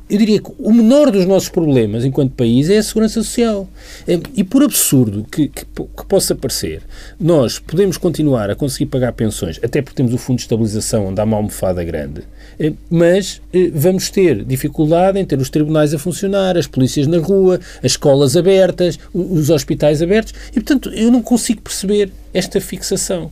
[0.08, 3.68] eu diria que o menor dos nossos problemas enquanto país é a segurança social.
[4.08, 6.84] É, e por absurdo que, que, que, possa parecer,
[7.20, 11.20] nós podemos continuar a conseguir pagar pensões, até porque temos o Fundo de Estabilização, onde
[11.20, 12.22] há uma almofada grande,
[12.60, 17.18] é, mas é, vamos ter dificuldade em ter os tribunais a funcionar, as polícias na
[17.18, 23.32] rua, as escolas abertas, os hospitais abertos, e portanto eu não consigo perceber esta fixação.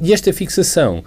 [0.00, 1.02] E esta fixação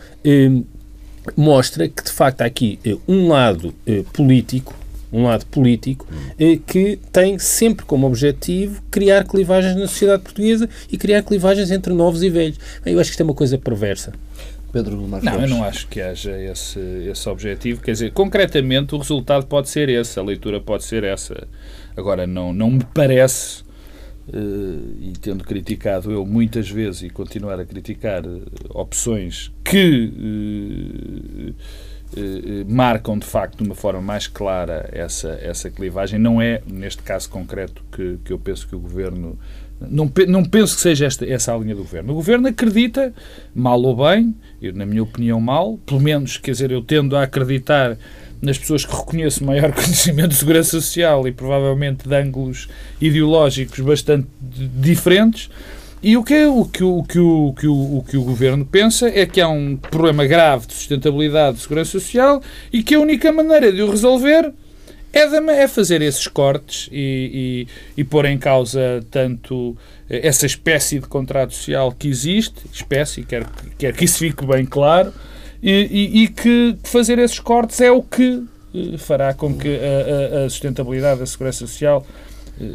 [1.38, 3.74] mostra que de facto há aqui um lado
[4.14, 4.74] político
[5.16, 6.06] um lado político,
[6.38, 11.94] eh, que tem sempre como objetivo criar clivagens na sociedade portuguesa e criar clivagens entre
[11.94, 12.60] novos e velhos.
[12.86, 14.12] Eu acho que isto é uma coisa perversa.
[14.74, 15.32] Pedro Marcos.
[15.32, 17.82] Não, eu não acho que haja esse, esse objetivo.
[17.82, 21.48] Quer dizer, concretamente, o resultado pode ser esse, a leitura pode ser essa.
[21.96, 23.64] Agora, não, não me parece,
[24.28, 30.12] uh, e tendo criticado eu muitas vezes e continuar a criticar uh, opções que.
[30.14, 31.86] Uh, eh, eh,
[32.68, 36.20] marcam de facto de uma forma mais clara essa, essa clivagem.
[36.20, 39.38] Não é, neste caso concreto, que, que eu penso que o Governo.
[39.90, 42.14] Não, não penso que seja esta, essa a linha do Governo.
[42.14, 43.14] O Governo acredita,
[43.54, 47.24] mal ou bem, eu, na minha opinião, mal, pelo menos, quer dizer, eu tendo a
[47.24, 47.98] acreditar
[48.42, 52.70] nas pessoas que reconheço maior conhecimento de segurança social e provavelmente de ângulos
[53.02, 54.28] ideológicos bastante
[54.80, 55.50] diferentes,
[56.06, 59.26] e o que, o, que, o, que, o, que, o, que o governo pensa é
[59.26, 63.72] que há um problema grave de sustentabilidade de segurança social e que a única maneira
[63.72, 64.54] de o resolver
[65.12, 65.22] é,
[65.64, 67.66] é fazer esses cortes e,
[67.98, 69.76] e, e pôr em causa tanto
[70.08, 73.44] essa espécie de contrato social que existe, espécie, quer,
[73.76, 75.12] quer que isso fique bem claro,
[75.64, 78.44] e, e que fazer esses cortes é o que
[78.76, 82.06] eh, fará com que a, a, a sustentabilidade da segurança social
[82.62, 82.66] eh,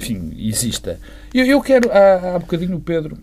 [0.00, 0.98] enfim, exista.
[1.34, 3.18] Eu, eu quero, há, há bocadinho o Pedro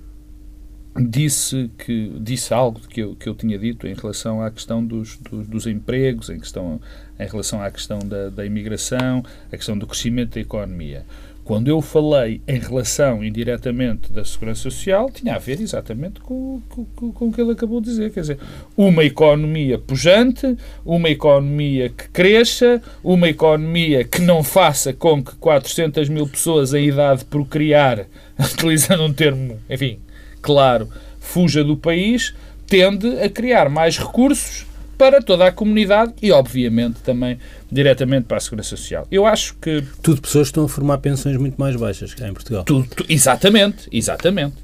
[1.00, 5.18] disse que disse algo que eu, que eu tinha dito em relação à questão dos,
[5.18, 6.82] dos, dos empregos, em, questão,
[7.20, 11.06] em relação à questão da, da imigração, a questão do crescimento da economia.
[11.48, 16.84] Quando eu falei em relação indiretamente da segurança social, tinha a ver exatamente com, com,
[17.14, 18.12] com o que ele acabou de dizer.
[18.12, 18.40] Quer dizer,
[18.76, 26.10] uma economia pujante, uma economia que cresça, uma economia que não faça com que 400
[26.10, 28.08] mil pessoas em idade de procriar,
[28.38, 30.00] utilizando um termo, enfim,
[30.42, 32.36] claro, fuja do país,
[32.68, 34.67] tende a criar mais recursos
[34.98, 37.38] para toda a comunidade e, obviamente, também
[37.72, 39.08] diretamente para a Segurança Social.
[39.12, 39.84] Eu acho que...
[40.02, 42.64] Tudo pessoas que estão a formar pensões muito mais baixas cá em Portugal.
[42.64, 44.56] Tudo, tu, exatamente, exatamente.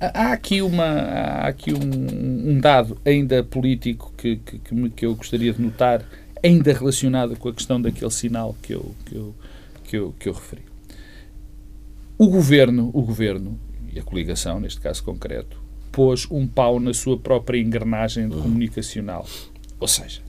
[0.00, 5.06] Há aqui, uma, há aqui um, um dado ainda político que, que, que, me, que
[5.06, 6.04] eu gostaria de notar,
[6.42, 9.34] ainda relacionado com a questão daquele sinal que eu, que eu,
[9.84, 10.62] que eu, que eu referi.
[12.16, 13.58] O governo, o governo
[13.92, 15.60] e a coligação, neste caso concreto,
[15.90, 19.26] pôs um pau na sua própria engrenagem comunicacional.
[19.80, 20.20] Ou seja,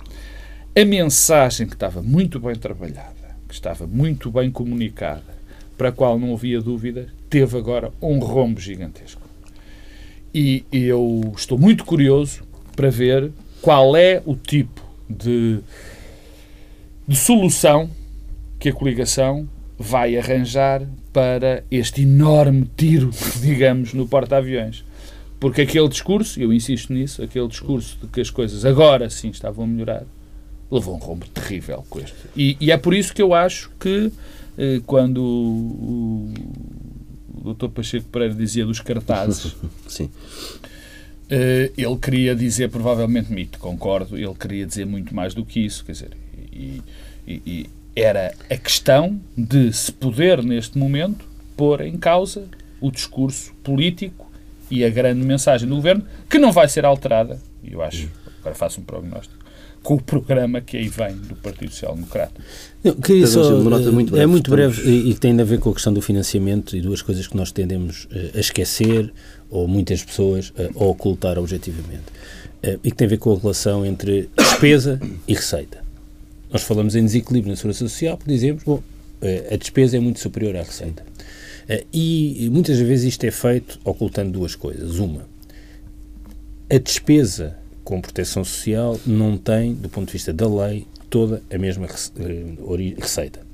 [0.75, 5.39] a mensagem que estava muito bem trabalhada, que estava muito bem comunicada,
[5.77, 9.21] para a qual não havia dúvida, teve agora um rombo gigantesco.
[10.33, 12.43] E eu estou muito curioso
[12.75, 13.31] para ver
[13.61, 15.59] qual é o tipo de,
[17.07, 17.89] de solução
[18.59, 20.81] que a coligação vai arranjar
[21.11, 23.09] para este enorme tiro,
[23.41, 24.83] digamos, no porta-aviões.
[25.39, 29.63] Porque aquele discurso, eu insisto nisso, aquele discurso de que as coisas agora sim estavam
[29.63, 30.03] a melhorar,
[30.69, 32.15] levou um rombo terrível com este.
[32.35, 34.11] E, e é por isso que eu acho que
[34.57, 36.33] eh, quando o,
[37.33, 37.69] o, Dr.
[37.69, 39.55] Pacheco Pereira dizia dos cartazes,
[39.87, 40.09] sim.
[41.29, 45.85] Eh, ele queria dizer, provavelmente, mito, concordo, ele queria dizer muito mais do que isso,
[45.85, 46.11] quer dizer,
[46.51, 46.81] e,
[47.25, 51.25] e, e era a questão de se poder, neste momento,
[51.55, 52.45] pôr em causa
[52.81, 54.28] o discurso político
[54.69, 58.55] e a grande mensagem do governo, que não vai ser alterada, e eu acho, agora
[58.55, 59.39] faço um prognóstico,
[59.81, 62.33] com o programa que aí vem do Partido Social Democrata.
[62.83, 63.49] Não, queria só,
[63.91, 66.75] muito breve, é muito breve e, e, tem a ver com a questão do financiamento
[66.75, 69.11] e duas coisas que nós tendemos uh, a esquecer,
[69.49, 72.05] ou muitas pessoas, uh, a ocultar objetivamente.
[72.63, 75.81] Uh, e que tem a ver com a relação entre despesa e receita.
[76.51, 78.81] Nós falamos em desequilíbrio na segurança social porque dizemos, bom,
[79.51, 81.03] a despesa é muito superior à receita.
[81.93, 84.97] E muitas vezes isto é feito ocultando duas coisas.
[84.97, 85.27] Uma,
[86.69, 91.57] a despesa com proteção social não tem, do ponto de vista da lei, toda a
[91.57, 93.48] mesma eh, receita.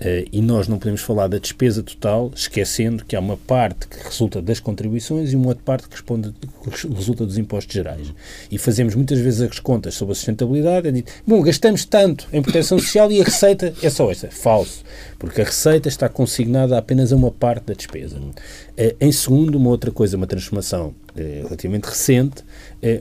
[0.00, 4.02] Uh, e nós não podemos falar da despesa total esquecendo que há uma parte que
[4.02, 8.14] resulta das contribuições e uma outra parte que, responde, que resulta dos impostos gerais.
[8.50, 12.40] E fazemos muitas vezes as contas sobre a sustentabilidade e dito, bom, gastamos tanto em
[12.40, 14.30] proteção social e a receita é só esta.
[14.30, 14.82] Falso,
[15.18, 18.16] porque a receita está consignada apenas a uma parte da despesa.
[18.16, 18.32] Uh,
[18.98, 22.42] em segundo, uma outra coisa, uma transformação uh, relativamente recente,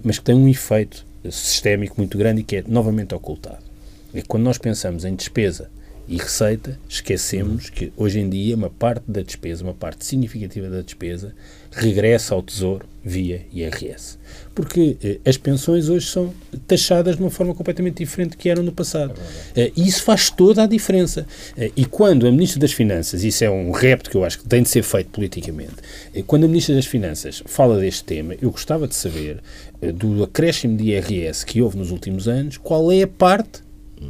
[0.03, 3.69] mas que tem um efeito sistémico muito grande e que é novamente ocultado
[4.13, 5.69] é quando nós pensamos em despesa
[6.09, 10.81] e receita, esquecemos que hoje em dia uma parte da despesa, uma parte significativa da
[10.81, 11.35] despesa,
[11.71, 14.17] regressa ao Tesouro via IRS.
[14.55, 16.33] Porque eh, as pensões hoje são
[16.67, 19.13] taxadas de uma forma completamente diferente do que eram no passado.
[19.55, 21.27] Eh, e isso faz toda a diferença.
[21.55, 24.47] Eh, e quando a Ministra das Finanças, isso é um repto que eu acho que
[24.47, 25.75] tem de ser feito politicamente,
[26.13, 29.43] eh, quando a Ministra das Finanças fala deste tema, eu gostava de saber
[29.79, 33.61] eh, do acréscimo de IRS que houve nos últimos anos, qual é a parte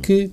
[0.02, 0.32] que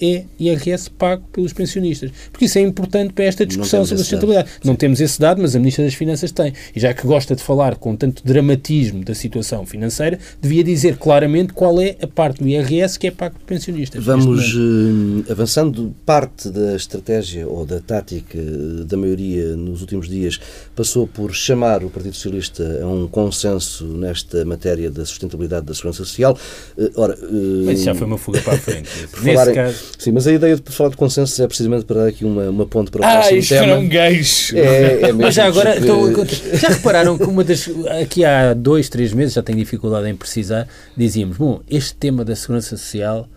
[0.00, 2.10] é, IRS pago pelos pensionistas.
[2.30, 4.50] Porque isso é importante para esta discussão sobre a sustentabilidade.
[4.64, 6.52] Não temos esse dado, mas a Ministra das Finanças tem.
[6.74, 11.52] E já que gosta de falar com tanto dramatismo da situação financeira, devia dizer claramente
[11.52, 14.04] qual é a parte do IRS que é pago por pensionistas.
[14.04, 15.94] Vamos eh, avançando.
[16.04, 20.38] Parte da estratégia ou da tática eh, da maioria nos últimos dias
[20.74, 26.04] passou por chamar o Partido Socialista a um consenso nesta matéria da sustentabilidade da segurança
[26.04, 26.38] social.
[26.76, 28.88] Eh, Ora, eh, Mas isso já foi uma fuga para a frente.
[29.10, 29.67] por falar
[29.98, 32.66] Sim, mas a ideia de falar de consenso é precisamente para dar aqui uma, uma
[32.66, 33.64] ponte para o Ah, próximo isto tema.
[33.66, 33.88] era um.
[33.88, 37.68] É, é mesmo, Mas já agora, porque- então, já repararam que uma das.
[38.02, 42.34] Aqui há dois, três meses, já tenho dificuldade em precisar, dizíamos: bom, este tema da
[42.36, 43.28] segurança social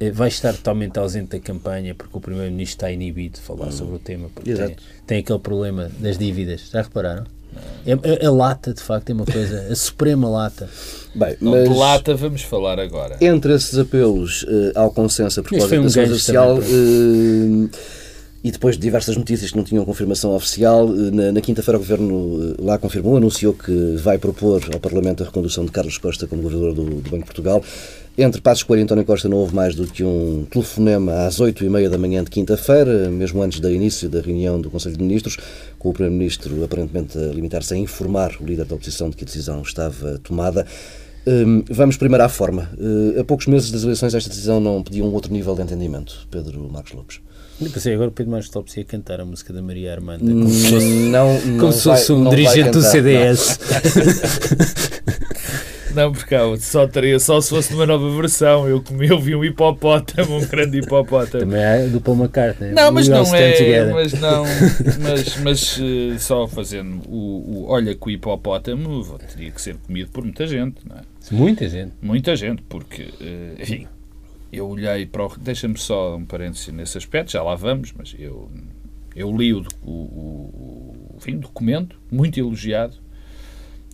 [0.00, 3.96] eh, vai estar totalmente ausente da campanha porque o Primeiro-Ministro está inibido de falar sobre
[3.96, 6.68] o tema, porque tem, tem aquele problema das dívidas.
[6.72, 7.24] Já repararam?
[7.86, 10.68] É, a, a lata, de facto, é uma coisa, a suprema lata.
[11.14, 13.16] Bem, mas de lata vamos falar agora.
[13.20, 17.78] entre esses apelos eh, ao consenso a propósito um da gancho social também, eh,
[18.42, 21.80] e depois de diversas notícias que não tinham confirmação oficial, eh, na, na quinta-feira o
[21.80, 26.42] Governo lá confirmou, anunciou que vai propor ao Parlamento a recondução de Carlos Costa como
[26.42, 27.62] Governador do, do Banco de Portugal.
[28.16, 31.64] Entre Passos Coelho e António Costa não houve mais do que um telefonema às oito
[31.64, 35.02] e meia da manhã de quinta-feira, mesmo antes do início da reunião do Conselho de
[35.02, 35.36] Ministros,
[35.80, 39.26] com o Primeiro-Ministro aparentemente a limitar-se a informar o líder da oposição de que a
[39.26, 40.64] decisão estava tomada.
[41.26, 42.70] Hum, vamos primeiro à forma.
[42.78, 46.28] Uh, a poucos meses das eleições, esta decisão não pedia um outro nível de entendimento,
[46.30, 47.20] Pedro Marcos Lopes.
[47.58, 50.70] Pensei agora o Pedro Marcos Lopes ia cantar a música da Maria Armanda, como se
[50.70, 53.58] fosse, Não, não como se fosse um dirigente do CDS.
[55.94, 58.68] Não, porque só teria só se fosse numa nova versão.
[58.68, 61.44] Eu comi, eu vi um hipopótamo, um grande hipopótamo.
[61.44, 62.72] Também há do Paul McCartney.
[62.72, 63.92] Não, mas não é.
[63.92, 64.44] Mas não.
[65.00, 70.10] Mas, mas eh, só fazendo o, o olha que o hipopótamo teria que ser comido
[70.10, 71.00] por muita gente, não é?
[71.30, 71.92] Muita gente.
[72.00, 73.86] Muita gente, porque, eh, enfim,
[74.52, 75.32] eu olhei para o.
[75.38, 78.50] Deixa-me só um parênteses nesse aspecto, já lá vamos, mas eu,
[79.14, 82.96] eu li o, o, o enfim, documento, muito elogiado,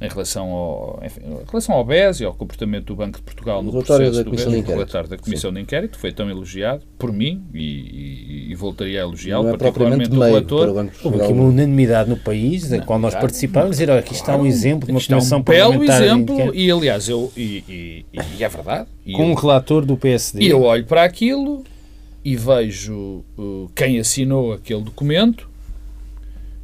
[0.00, 3.62] em relação ao, enfim, em relação ao BES e ao comportamento do Banco de Portugal
[3.62, 5.98] no O relatório processo da do Comissão BES, de o relatório da Comissão de Inquérito,
[5.98, 10.18] foi tão elogiado por mim e, e, e voltaria a elogiá-lo, é propriamente particularmente o
[10.18, 10.60] meio relator.
[10.60, 13.26] para o Banco de Houve aqui uma unanimidade no país, da qual nós claro.
[13.26, 16.70] participámos, dizer, olha, aqui está um exemplo de uma é um comissão belo exemplo, e
[16.70, 18.04] aliás, eu, e, e-
[18.38, 18.88] e é verdade.
[19.04, 20.42] E com eu- um relator do PSD.
[20.42, 21.62] E eu olho para aquilo
[22.24, 25.48] e vejo uh, quem assinou aquele documento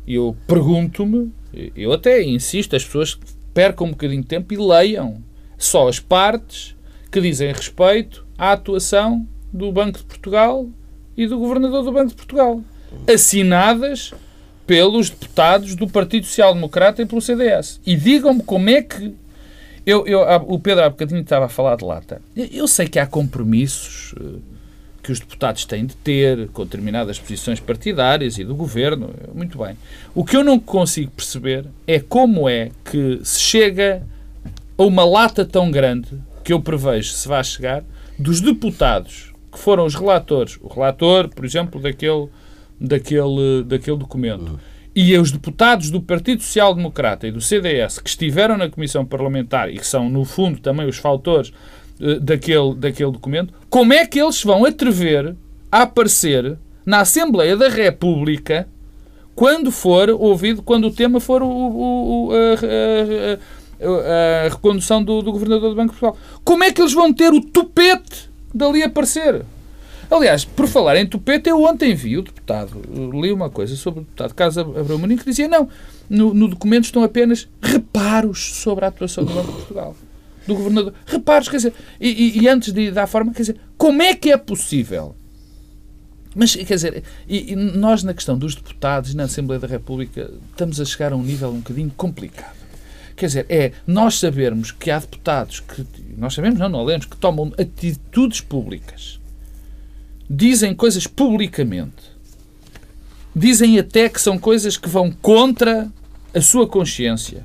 [0.07, 1.33] e eu pergunto-me,
[1.77, 3.19] eu até insisto, as pessoas
[3.55, 5.23] percam um bocadinho de tempo e leiam
[5.57, 6.77] só as partes
[7.11, 10.69] que dizem respeito à atuação do Banco de Portugal
[11.17, 12.63] e do Governador do Banco de Portugal,
[13.13, 14.13] assinadas
[14.67, 17.81] pelos deputados do Partido Social Democrata e pelo CDS.
[17.87, 19.15] E digam-me como é que
[19.87, 22.21] eu, eu, o Pedro há bocadinho estava a falar de lata.
[22.35, 24.39] Eu, eu sei que há compromissos eh,
[25.07, 29.15] que os deputados têm de ter com determinadas posições partidárias e do governo.
[29.33, 29.77] Muito bem.
[30.13, 34.03] O que eu não consigo perceber é como é que se chega
[34.77, 36.09] a uma lata tão grande
[36.43, 37.85] que eu prevejo se vai chegar
[38.19, 40.59] dos deputados que foram os relatores.
[40.61, 42.27] O relator, por exemplo, daquele,
[42.81, 44.59] daquele, daquele documento.
[44.93, 49.71] E os deputados do Partido Social Democrata e do CDS que estiveram na Comissão Parlamentar
[49.71, 51.86] e que são, no fundo, também os fautores eh,
[52.21, 55.35] daquele, daquele documento, como é que eles vão atrever
[55.71, 58.69] a aparecer na Assembleia da República
[59.35, 62.37] quando for ouvido, quando o tema for o, o- o- a,
[63.85, 66.17] a- a- recondução do, do Governador do Banco de Portugal.
[66.45, 69.45] Como é que eles vão ter o tupete dali aparecer?
[70.11, 72.81] Aliás, por falar em tupete, eu ontem vi o deputado,
[73.13, 75.69] li uma coisa sobre o deputado Casa Abreu Maninho que dizia não,
[76.09, 79.97] no, no documento estão apenas reparos sobre a atuação do Banco de Portugal.
[80.47, 80.95] Do Governador.
[81.07, 84.37] Reparos, quer dizer, e, e- antes de dar forma, quer dizer, como é que é
[84.37, 85.15] possível
[86.39, 90.79] mas, quer dizer, e, e nós na questão dos deputados na Assembleia da República estamos
[90.79, 92.55] a chegar a um nível um bocadinho complicado.
[93.17, 95.87] Quer dizer, é nós sabermos que há deputados que,
[96.19, 99.19] nós sabemos, não, não lemos, que tomam atitudes públicas,
[100.29, 102.13] dizem coisas publicamente,
[103.35, 105.91] dizem até que são coisas que vão contra
[106.35, 107.43] a sua consciência,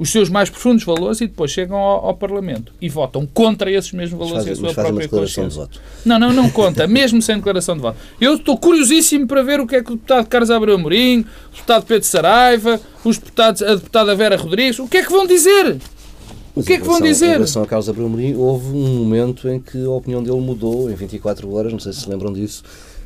[0.00, 3.92] os seus mais profundos valores e depois chegam ao, ao Parlamento e votam contra esses
[3.92, 5.60] mesmos valores fazem, e a sua própria declaração de consciência.
[5.60, 5.80] voto.
[6.06, 7.98] Não, não, não conta, mesmo sem declaração de voto.
[8.18, 11.52] Eu estou curiosíssimo para ver o que é que o deputado Carlos Abreu Amorim, o
[11.52, 15.76] deputado Pedro Saraiva, os deputados, a deputada Vera Rodrigues, o que é que vão dizer?
[16.54, 17.32] O que é que vão relação- Em dizer?
[17.34, 20.94] relação a Carlos Abreu Amorim, houve um momento em que a opinião dele mudou em
[20.94, 22.62] 24 horas, não sei se se lembram disso,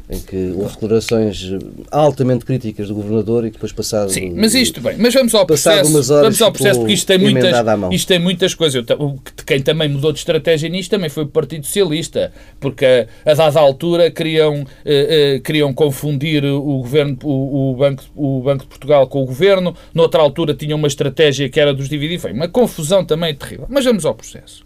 [0.08, 1.50] em que houve declarações
[1.90, 4.10] altamente críticas do governador e que depois passado...
[4.10, 5.90] Sim, mas isto bem, mas vamos ao processo.
[5.90, 7.54] umas horas Vamos ao processo, porque isto tem muitas,
[7.90, 8.84] isto tem muitas coisas.
[8.86, 13.34] Eu Quem também mudou de estratégia nisto também foi o Partido Socialista, porque a, a
[13.34, 18.68] dada altura queriam, eh, eh, queriam confundir o governo, o, o banco, o Banco de
[18.68, 22.18] Portugal com o governo, noutra altura tinham uma estratégia que era dos dividir.
[22.18, 23.66] Foi uma confusão também terrível.
[23.70, 24.64] Mas vamos ao processo.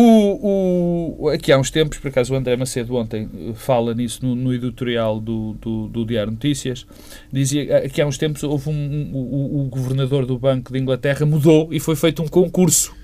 [0.00, 4.24] O, o- aqui há uns tempos, por acaso o André Macedo ontem eh, fala nisso
[4.24, 6.86] no, no editorial do, do, do Diário Notícias,
[7.32, 10.78] dizia eh, que há uns tempos houve um, um- o, o governador do Banco de
[10.78, 12.94] Inglaterra mudou e foi feito um concurso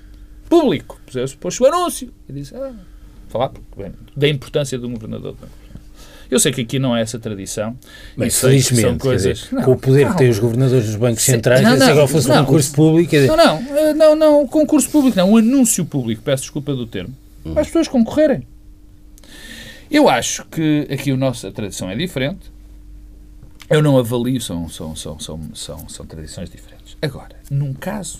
[0.49, 1.01] público.
[1.11, 2.73] Pôs- Pôs o anúncio e disse, ah,
[3.27, 3.51] falar
[4.15, 5.53] da importância de um governador do Banco.
[6.29, 7.77] Eu sei que aqui não é essa tradição.
[8.15, 9.37] Mas que felizmente, são coisas...
[9.39, 10.15] dizer, Não, com o poder que não.
[10.15, 12.45] têm os governadores dos bancos centrais, Não, se não, agora fosse um não.
[12.45, 16.43] concurso público, dizer, Não, não, eh, não, não, concurso público não, um anúncio público, peço
[16.43, 18.47] desculpa do termo, para as pessoas concorrerem.
[19.89, 22.51] Eu acho que aqui a nossa tradição é diferente.
[23.69, 26.97] Eu não avalio, são, são, são, são, são, são tradições diferentes.
[27.01, 28.19] Agora, num caso,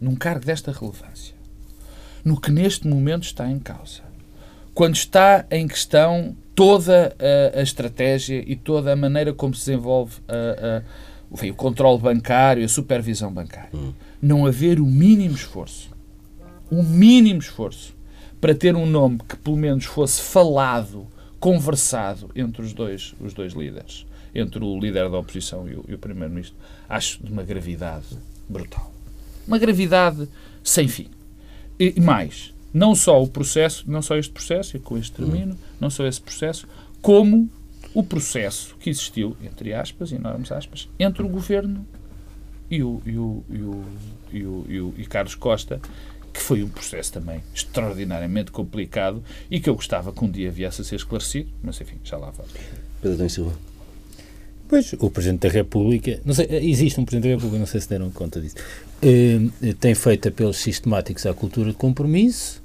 [0.00, 1.34] num cargo desta relevância,
[2.24, 4.02] no que neste momento está em causa,
[4.74, 7.14] quando está em questão toda
[7.54, 10.82] a, a estratégia e toda a maneira como se desenvolve a- a-
[11.32, 13.70] enfim, o controle bancário, a supervisão bancária,
[14.22, 15.90] não haver o mínimo esforço,
[16.70, 17.94] o mínimo esforço
[18.40, 21.06] para ter um nome que pelo menos fosse falado,
[21.38, 25.98] conversado entre os dois, os dois líderes, entre o líder da oposição e o, o
[25.98, 26.56] primeiro-ministro,
[26.88, 28.06] acho de uma gravidade
[28.48, 28.92] brutal.
[29.46, 30.28] Uma gravidade
[30.64, 31.08] sem fim.
[31.78, 35.88] E mais, não só o processo, não só este processo, e com este termino, não
[35.88, 36.68] só esse processo,
[37.00, 37.48] como
[37.94, 41.86] o processo que existiu, entre aspas, enormes aspas, entre o governo
[42.70, 43.84] e o, e o, e o,
[44.30, 45.80] e o, e o- e Carlos Costa,
[46.34, 50.82] que foi um processo também extraordinariamente complicado e que eu gostava que um dia viesse
[50.82, 52.52] a ser esclarecido, mas enfim, já lá vamos.
[53.00, 53.54] Pedro Silva.
[54.68, 57.88] Pois, o Presidente da República, não sei, existe um Presidente da República, não sei se
[57.88, 58.56] deram conta disso,
[59.00, 59.38] eh,
[59.80, 62.60] tem feito apelos sistemáticos à cultura de compromisso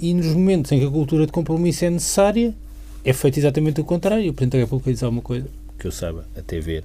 [0.00, 2.54] e nos momentos em que a cultura de compromisso é necessária,
[3.04, 4.30] é feito exatamente o contrário.
[4.30, 5.46] O Presidente da República diz alguma coisa
[5.78, 6.84] que eu saiba, até ver,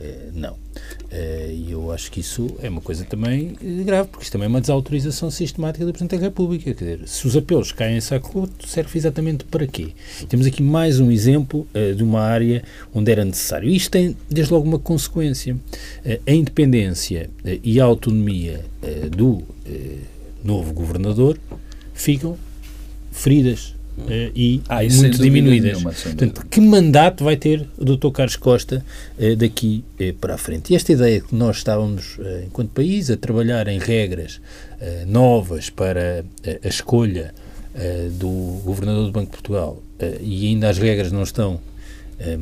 [0.00, 0.54] eh, não.
[1.10, 4.46] Eh, E eu acho que isso é uma coisa também eh, grave, porque isto também
[4.46, 6.72] é uma desautorização sistemática do Presidente da República.
[6.74, 9.88] Quer dizer, se os apelos caem em saco roto, serve exatamente para quê?
[10.28, 12.62] Temos aqui mais um exemplo eh, de uma área
[12.94, 13.68] onde era necessário.
[13.68, 15.56] Isto tem, desde logo, uma consequência.
[16.26, 17.28] A independência
[17.64, 18.64] e a autonomia
[19.16, 19.42] do
[20.44, 21.38] novo governador
[21.96, 22.36] ficam
[23.10, 23.74] feridas
[24.08, 25.72] eh, e Ah, muito diminuídas.
[25.72, 28.10] nenhuma, Portanto, que mandato vai ter o Dr.
[28.10, 28.84] Carlos Costa
[29.18, 30.72] eh, daqui eh, para a frente?
[30.72, 34.40] E esta ideia que nós estávamos, enquanto país, a trabalhar em regras
[35.06, 36.24] novas para
[36.62, 37.34] a escolha
[38.12, 39.82] do Governador do Banco de Portugal
[40.20, 41.58] e ainda as regras não estão
[42.18, 42.38] eh,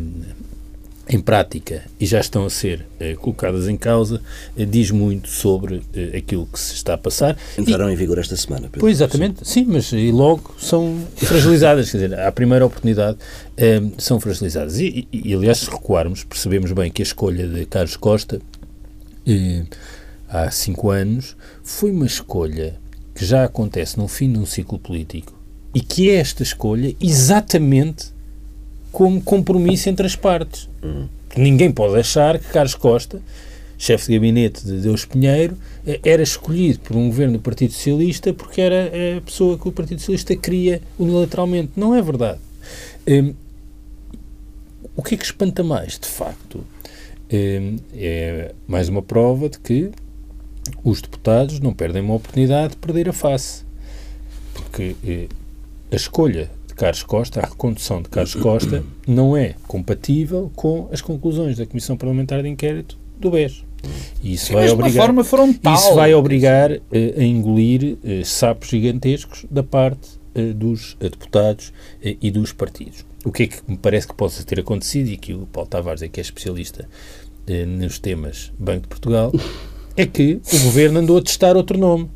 [1.08, 4.22] em prática e já estão a ser eh, colocadas em causa,
[4.56, 7.36] eh, diz muito sobre eh, aquilo que se está a passar.
[7.58, 8.80] E- Entraram em vigor esta semana, Pedro.
[8.80, 13.18] Pois, exatamente, sim, mas e logo são fragilizadas, quer dizer, à primeira oportunidade
[13.56, 14.78] eh, são fragilizadas.
[14.78, 18.40] E, e, e, aliás, se recuarmos, percebemos bem que a escolha de Carlos Costa
[19.26, 19.64] eh,
[20.28, 22.76] há cinco anos foi uma escolha
[23.14, 25.32] que já acontece no fim de um ciclo político
[25.74, 28.13] e que é esta escolha exatamente
[28.94, 30.68] como compromisso entre as partes.
[31.36, 33.20] Ninguém pode achar que Carlos Costa,
[33.76, 38.32] chefe de gabinete de Deus Pinheiro, eh, era escolhido por um governo do Partido Socialista
[38.32, 41.72] porque era a pessoa que o Partido Socialista queria unilateralmente.
[41.74, 42.38] Não é verdade.
[43.06, 43.34] Hum,
[44.94, 46.64] o que é que espanta mais, de facto?
[47.32, 49.90] Hum, é mais uma prova de que
[50.84, 53.64] os deputados não perdem uma oportunidade de perder a face.
[54.54, 55.26] Porque eh,
[55.90, 61.00] a escolha de Carlos Costa, a recondução de Carlos Costa, não é compatível com as
[61.00, 63.64] conclusões da Comissão Parlamentar de Inquérito do BES.
[64.22, 65.14] E isso vai obrigar,
[65.74, 66.80] isso vai obrigar eh,
[67.16, 71.72] a engolir eh, sapos gigantescos da parte eh, dos deputados
[72.02, 73.04] e dos partidos.
[73.24, 76.02] O que é que me parece que possa ter acontecido, e que o Paulo Tavares
[76.02, 76.88] é que é especialista
[77.68, 79.32] nos temas Banco de Portugal,
[79.96, 82.10] é que o governo andou a testar outro nome.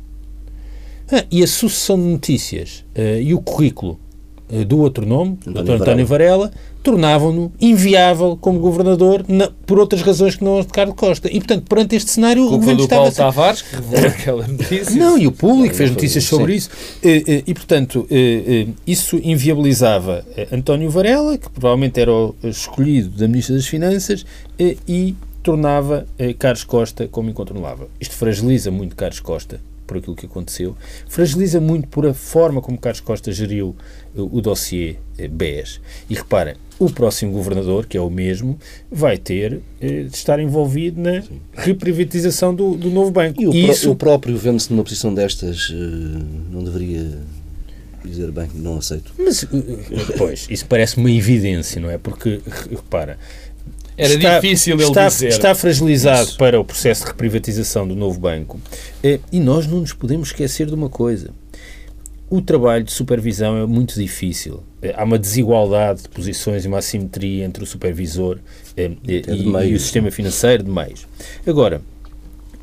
[1.11, 2.83] Ah, e a sucessão de notícias
[3.23, 3.99] e o currículo
[4.67, 5.81] do outro nome, António, Dr.
[5.81, 10.95] António Varela, tornavam-no inviável como governador na, por outras razões que não as de Carlos
[10.95, 11.27] Costa.
[11.27, 12.43] E, portanto, perante este cenário...
[12.43, 14.95] Culpa o governo do estava Paulo Tavares, que revelou aquela notícia.
[14.95, 16.69] Não, e o público fez notícias sobre isso.
[17.03, 18.07] E, e, portanto,
[18.87, 24.25] isso inviabilizava António Varela, que provavelmente era o escolhido da Ministra das Finanças,
[24.57, 26.05] e tornava
[26.37, 27.89] Carlos Costa como incontornável.
[27.99, 29.59] Isto fragiliza muito Carlos Costa,
[29.89, 30.77] por aquilo que aconteceu,
[31.07, 33.75] fragiliza muito por a forma como Carlos Costa geriu
[34.15, 34.97] o dossiê
[35.31, 35.81] BES.
[36.07, 38.57] E reparem, o próximo governador, que é o mesmo,
[38.91, 41.41] vai ter eh, de estar envolvido na Sim.
[41.53, 43.41] reprivatização do, do novo banco.
[43.41, 43.81] E o, Isso...
[43.81, 45.75] Pro, o próprio, vendo-se numa posição destas, eh,
[46.51, 47.17] não deveria
[48.05, 49.11] dizer bem, não aceito.
[49.17, 49.47] Mas, eh,
[50.17, 51.97] pois, isso parece uma evidência, não é?
[51.97, 53.17] Porque, repara,
[53.99, 55.27] era está, difícil ele está, dizer.
[55.27, 56.37] Está fragilizado Isso.
[56.37, 58.59] para o processo de reprivatização do novo banco.
[59.31, 61.31] E nós não nos podemos esquecer de uma coisa
[62.29, 64.61] o trabalho de supervisão é muito difícil.
[64.81, 68.37] Eh, há uma desigualdade de posições e uma assimetria entre o supervisor
[68.77, 71.07] eh, e, e, o sistema financeiro de meios.
[71.45, 71.81] Agora,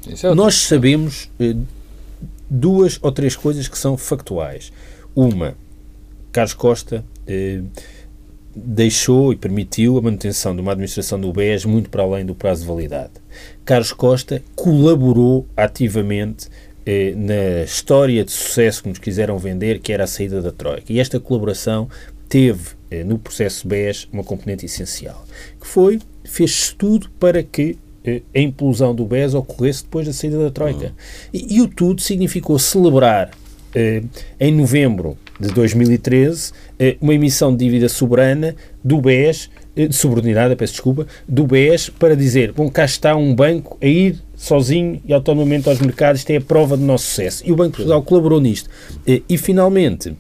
[0.09, 1.57] é nós sabemos eh,
[2.49, 4.73] duas ou três coisas que são factuais.
[5.17, 5.57] Uma,
[6.31, 7.05] Carlos Costa
[8.57, 12.63] deixou e permitiu a manutenção de uma administração do BES muito para além do prazo
[12.63, 13.13] de validade.
[13.65, 16.49] Carlos Costa colaborou ativamente
[16.87, 20.91] eh, na história de sucesso que nos quiseram vender, que era a saída da Troika.
[20.91, 21.89] E esta colaboração
[22.29, 25.27] teve eh, no processo BES uma componente essencial,
[25.61, 30.39] que foi, fez tudo para que eh, a implosão do BES ocorresse depois da saída
[30.39, 30.87] da Troika.
[30.87, 30.93] Uhum.
[31.35, 33.31] E, e, o tudo significou celebrar
[34.41, 36.53] em novembro de 2013
[37.01, 39.51] uma emissão de dívida soberana do BES,
[39.91, 45.01] subordinada, peço desculpa, do BES para dizer, bom, cá está um banco a ir sozinho
[45.05, 47.43] e autonomamente aos mercados, isto é a prova do nosso sucesso.
[47.47, 48.71] E o Banco de Portugal colaborou nisto.
[49.07, 50.15] E, e finalmente,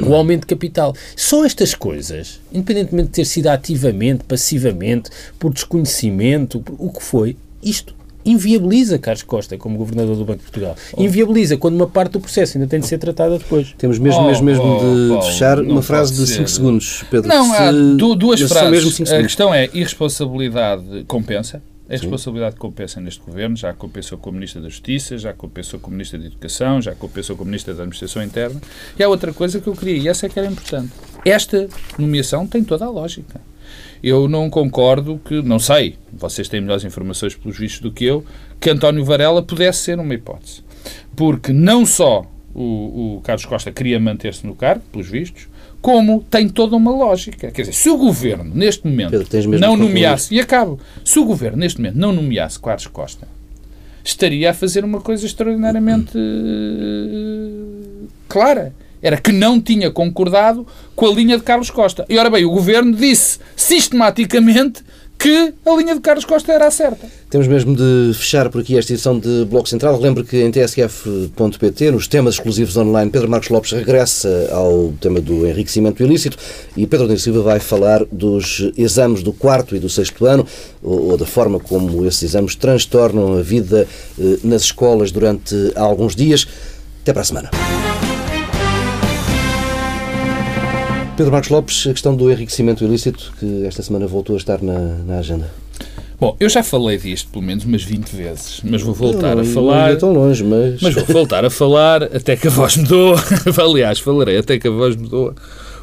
[0.00, 0.94] o aumento de capital.
[1.14, 7.94] Só estas coisas, independentemente de ter sido ativamente, passivamente, por desconhecimento, o que foi, isto
[8.30, 10.76] inviabiliza Carlos Costa como governador do Banco de Portugal.
[10.96, 11.02] Oh.
[11.02, 13.74] Inviabiliza quando uma parte do processo ainda tem de ser tratada depois.
[13.76, 17.28] Temos mesmo, oh, mesmo, mesmo oh, de, fechar uma frase de 5 segundos, Pedro.
[17.28, 17.70] Não, há
[18.16, 19.12] duas frases.
[19.12, 24.32] A questão é irresponsabilidade compensa a responsabilidade que compensa neste governo, já compensou com o
[24.32, 27.72] Ministro da Justiça, já compensou com o Ministro da Educação, já compensou com o Ministro
[27.72, 28.60] da Administração Interna.
[28.98, 30.92] E há outra coisa que eu queria, e essa é que era importante.
[31.24, 31.66] Esta
[31.98, 33.40] nomeação tem toda a lógica.
[34.02, 38.24] Eu não concordo que, não sei, vocês têm melhores informações pelos vistos do que eu,
[38.60, 40.62] que António Varela pudesse ser uma hipótese.
[41.14, 45.48] Porque não só o, o Carlos Costa queria manter-se no cargo, pelos vistos,
[45.80, 47.50] como tem toda uma lógica.
[47.50, 51.58] Quer dizer, se o governo, neste momento, Pedro, não nomeasse, e acabo, se o governo,
[51.58, 53.28] neste momento, não nomeasse Carlos Costa,
[54.04, 58.74] estaria a fazer uma coisa extraordinariamente uh, clara.
[59.00, 60.66] Era que não tinha concordado
[60.96, 62.04] com a linha de Carlos Costa.
[62.08, 64.82] E ora bem, o governo disse sistematicamente
[65.18, 67.06] que a linha de Carlos Costa era a certa.
[67.28, 69.98] Temos mesmo de fechar por aqui esta edição de Bloco Central.
[70.00, 75.46] Lembro que em tsf.pt, nos temas exclusivos online, Pedro Marcos Lopes regressa ao tema do
[75.46, 76.36] enriquecimento ilícito
[76.76, 80.46] e Pedro Nunes Silva vai falar dos exames do quarto e do sexto ano
[80.82, 83.86] ou, da forma como esses exames transtornam a vida
[84.18, 86.46] eh, nas escolas durante alguns dias.
[87.02, 87.50] Até para a semana.
[91.18, 94.78] Pedro Marcos Lopes, a questão do enriquecimento ilícito, que esta semana voltou a estar na,
[94.78, 95.50] na agenda.
[96.20, 99.44] Bom, eu já falei disto pelo menos umas 20 vezes, mas vou voltar não, a
[99.44, 99.90] falar.
[99.90, 100.80] Não tão longe, mas.
[100.80, 103.20] Mas vou voltar a falar até que a voz me doa.
[103.60, 105.34] Aliás, falarei até que a voz me doa.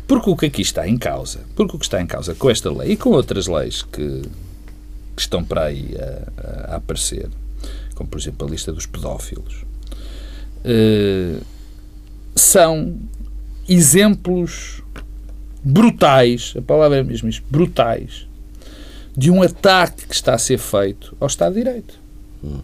[0.08, 2.72] Porque o que aqui está em causa, porque o que está em causa com esta
[2.72, 4.22] lei e com outras leis que,
[5.18, 7.28] que estão para aí a, a, aparecer,
[7.94, 9.66] como por exemplo a lista dos pedófilos,
[10.64, 11.42] uh,
[12.34, 12.96] são
[13.68, 14.85] exemplos
[15.66, 18.28] brutais, a palavra é mesmo isto, brutais,
[19.18, 22.00] de um ataque que está a ser feito ao Estado de Direito.
[22.44, 22.60] Hum.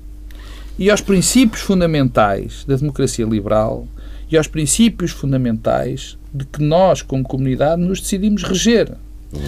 [0.77, 3.87] E aos princípios fundamentais da democracia liberal
[4.29, 8.91] e aos princípios fundamentais de que nós, como comunidade, nos decidimos reger.
[9.33, 9.39] Hum.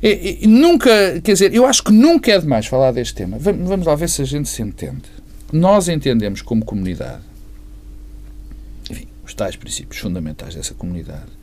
[0.00, 3.36] E, e, nunca, quer dizer, eu acho que nunca é demais falar deste tema.
[3.38, 5.02] Vamos, vamos lá ver se a gente se entende.
[5.52, 7.22] Nós entendemos como comunidade,
[8.88, 11.37] enfim, os tais princípios fundamentais dessa comunidade,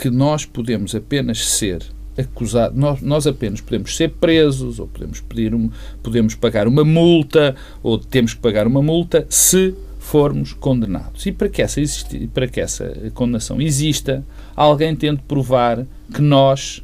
[0.00, 1.82] que nós podemos apenas ser
[2.16, 5.70] acusados, nós, nós apenas podemos ser presos ou podemos pedir um,
[6.02, 11.26] podemos pagar uma multa ou temos que pagar uma multa se formos condenados.
[11.26, 14.24] E para que essa, existir, para que essa condenação exista,
[14.56, 16.82] alguém tem de provar que nós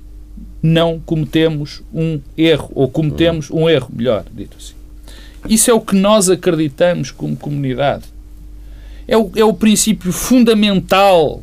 [0.62, 4.74] não cometemos um erro, ou cometemos um erro, melhor dito assim.
[5.48, 8.04] Isso é o que nós acreditamos como comunidade.
[9.08, 11.42] É o, é o princípio fundamental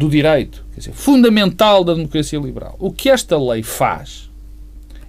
[0.00, 2.74] do direito, quer dizer, fundamental da democracia liberal.
[2.78, 4.30] O que esta lei faz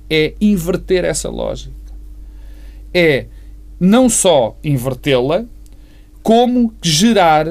[0.10, 1.72] é inverter essa lógica.
[2.94, 3.28] É
[3.80, 5.46] não só invertê-la,
[6.22, 7.48] como gerar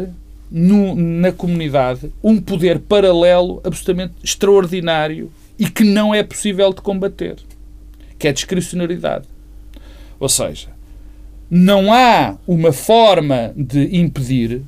[0.51, 7.37] no, na comunidade um poder paralelo absolutamente extraordinário e que não é possível de combater,
[8.19, 9.25] que é a discricionariedade.
[10.21, 10.69] Ou seja,
[11.51, 14.61] não há uma forma de impedir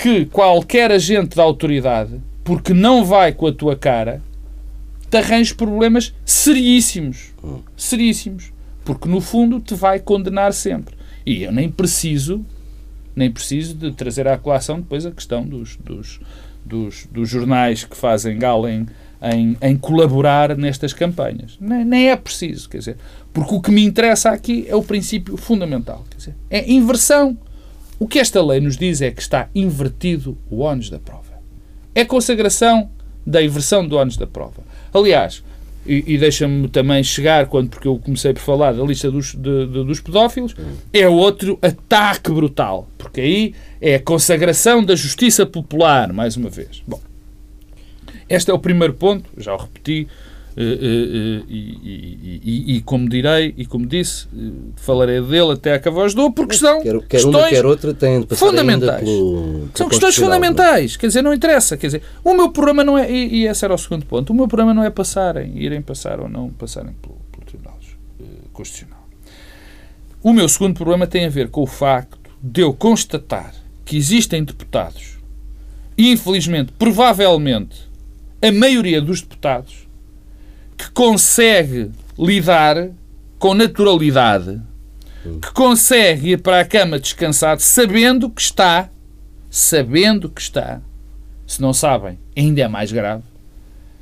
[0.00, 4.22] que qualquer agente da autoridade, porque não vai com a tua cara,
[5.10, 7.34] te arranje problemas seríssimos.
[7.76, 8.52] Seríssimos.
[8.84, 10.94] Porque, no fundo, te vai condenar sempre.
[11.26, 12.44] E eu nem preciso,
[13.14, 16.18] nem preciso de trazer à colação depois a questão dos, dos,
[16.64, 18.86] dos, dos jornais que fazem gala em,
[19.22, 21.58] em, em, colaborar nestas campanhas.
[21.60, 22.96] Nem, nem, é preciso, quer dizer,
[23.34, 27.36] porque o que me interessa aqui é o princípio fundamental, quer dizer, é inversão.
[28.00, 31.38] O que esta lei nos diz é que está invertido o ónus da prova.
[31.94, 32.90] É consagração
[33.26, 34.62] da inversão do ónus da prova.
[34.94, 35.44] Aliás,
[35.86, 39.66] e, e deixa-me também chegar, quando, porque eu comecei por falar da lista dos, de,
[39.66, 40.56] de, dos pedófilos,
[40.94, 46.82] é outro ataque brutal, porque aí é a consagração da justiça popular, mais uma vez.
[46.86, 47.00] Bom,
[48.30, 50.08] este é o primeiro ponto, já o repeti,
[50.56, 54.26] e, e, e, e, como direi, e como disse,
[54.76, 58.26] falarei dele até a voz dou, porque são quer, quer questões uma, quer outra, de
[58.26, 59.04] passar fundamentais.
[59.04, 61.76] Pelo, são questões fundamentais, quer dizer, não interessa.
[61.76, 64.48] Quer dizer, o meu problema não é, e, esse era o segundo ponto, o meu
[64.48, 67.78] problema não é passarem, irem passar ou não passarem pelo, pelo Tribunal
[68.52, 69.06] Constitucional.
[70.22, 74.44] O meu segundo problema tem a ver com o facto de eu constatar que existem
[74.44, 75.18] deputados,
[75.96, 77.88] e infelizmente, provavelmente,
[78.42, 79.89] a maioria dos deputados
[80.80, 82.90] que consegue lidar
[83.38, 84.60] com naturalidade,
[85.22, 88.88] que consegue ir para a cama descansado, sabendo que está,
[89.50, 90.80] sabendo que está,
[91.46, 93.22] se não sabem, ainda é mais grave,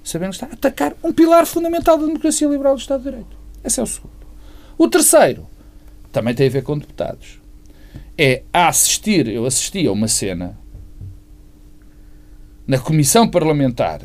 [0.04, 3.36] sabendo que está a atacar um pilar fundamental da democracia liberal do Estado de Direito.
[3.64, 4.12] Esse é o segundo.
[4.76, 5.48] O terceiro,
[6.12, 7.40] também tem a ver com deputados,
[8.16, 10.56] é a assistir, eu assisti a uma cena
[12.64, 14.00] na Comissão Parlamentar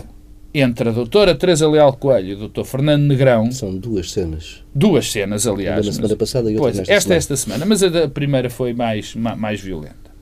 [0.53, 3.51] entre a doutora Teresa Leal Coelho e o doutor Fernando Negrão...
[3.51, 4.63] São duas cenas.
[4.73, 5.79] Duas cenas, aliás.
[5.79, 8.73] Uma na semana passada e outra pois, esta é esta semana, mas a primeira foi
[8.73, 10.13] mais, mais violenta.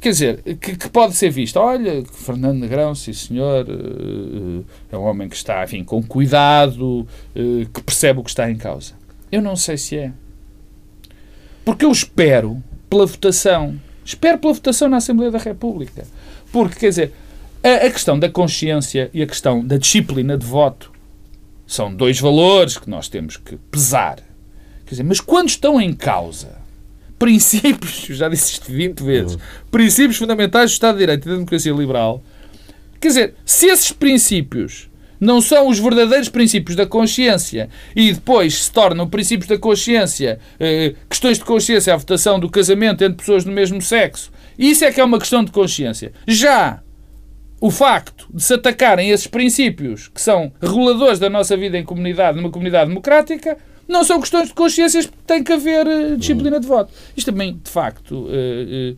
[0.00, 1.56] Quer dizer, que, que, pode ser visto.
[1.58, 3.64] Olha, Fernando Negrão, sim senhor,
[4.90, 7.06] é um homem que está, enfim, com cuidado,
[7.72, 8.94] que percebe o que está em causa.
[9.30, 10.12] Eu não sei se é.
[11.64, 12.60] Porque eu espero
[12.90, 13.80] pela votação.
[14.04, 16.04] Espero pela votação na Assembleia da República.
[16.50, 17.12] Porque, quer dizer,
[17.62, 20.92] a, a questão da consciência e a questão da disciplina de voto
[21.66, 24.16] são dois valores que nós temos que pesar.
[24.84, 26.60] Quer dizer, mas quando estão em causa
[27.18, 29.38] princípios, já disse isto 20 vezes,
[29.70, 32.22] princípios fundamentais do Estado de Direito e da democracia liberal,
[33.00, 34.90] quer dizer, se esses princípios
[35.20, 40.94] não são os verdadeiros princípios da consciência e depois se tornam princípios da consciência, eh,
[41.08, 45.00] questões de consciência, a votação do casamento entre pessoas do mesmo sexo, isso é que
[45.00, 46.12] é uma questão de consciência.
[46.26, 46.82] Já
[47.62, 52.36] o facto de se atacarem esses princípios que são reguladores da nossa vida em comunidade,
[52.36, 53.56] numa comunidade democrática,
[53.86, 56.92] não são questões de consciências que tem que haver uh, disciplina de voto.
[57.16, 58.96] Isto também, de facto, uh, uh,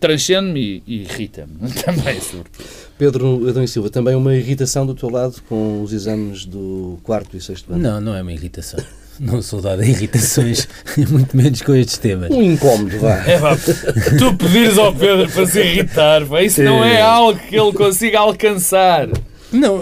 [0.00, 1.70] transcende-me e, e irrita-me.
[1.84, 2.66] Também, sobretudo.
[2.96, 7.36] Pedro Adão e Silva, também uma irritação do teu lado com os exames do quarto
[7.36, 7.82] e sexto ano?
[7.82, 8.82] Não, não é uma irritação.
[9.20, 10.68] Não sou dado a irritações,
[11.10, 12.30] muito menos com estes temas.
[12.30, 13.16] Um incómodo, vá.
[13.26, 13.56] É, vá.
[13.56, 18.20] Tu pedires ao Pedro para se irritar, pá, isso não é algo que ele consiga
[18.20, 19.08] alcançar.
[19.52, 19.80] Não,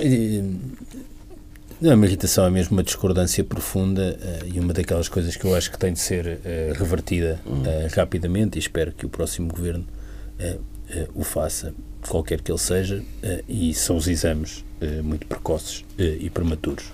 [1.80, 5.44] não é uma irritação, é mesmo uma discordância profunda uh, e uma daquelas coisas que
[5.44, 9.48] eu acho que tem de ser uh, revertida uh, rapidamente e espero que o próximo
[9.48, 9.84] governo
[11.14, 11.74] o faça,
[12.08, 13.02] qualquer que ele seja,
[13.48, 14.64] e são os exames
[15.02, 16.92] muito precoces e prematuros.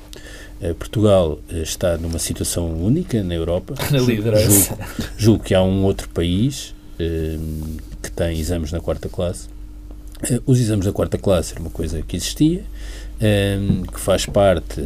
[0.78, 3.74] Portugal está numa situação única na Europa.
[3.90, 4.76] Na liderança.
[4.76, 4.84] Julgo,
[5.16, 6.74] julgo que há um outro país
[8.02, 9.48] que tem exames na quarta classe.
[10.44, 12.62] Os exames da quarta classe era uma coisa que existia,
[13.22, 14.82] um, que faz parte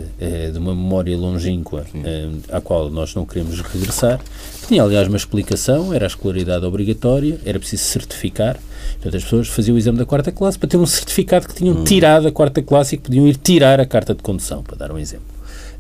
[0.53, 4.21] de uma memória longínqua um, à qual nós não queremos regressar.
[4.69, 8.61] Tinha, aliás, uma explicação, era a escolaridade obrigatória, era preciso certificar.
[8.95, 11.83] Portanto, as pessoas faziam o exame da quarta classe para ter um certificado que tinham
[11.83, 14.93] tirado a quarta classe e que podiam ir tirar a carta de condução, para dar
[14.93, 15.34] um exemplo.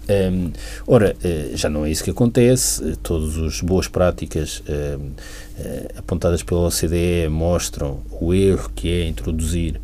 [0.08, 0.52] Um,
[0.86, 5.00] ora, uh, já não é isso que acontece, uh, todas as boas práticas uh,
[5.96, 9.80] apontadas pela OCDE mostram o erro que é introduzir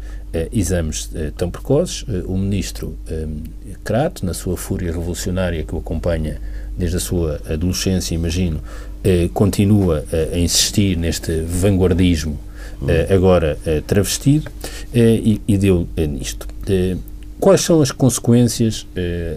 [0.53, 2.05] exames tão precoces.
[2.27, 3.43] o ministro um,
[3.83, 6.41] Crato, na sua fúria revolucionária que o acompanha
[6.77, 8.61] desde a sua adolescência, imagino,
[9.03, 12.39] eh, continua a insistir neste vanguardismo
[12.87, 14.51] eh, agora eh, travestido
[14.95, 16.47] e, e deu nisto.
[17.41, 18.87] Quais são as consequências?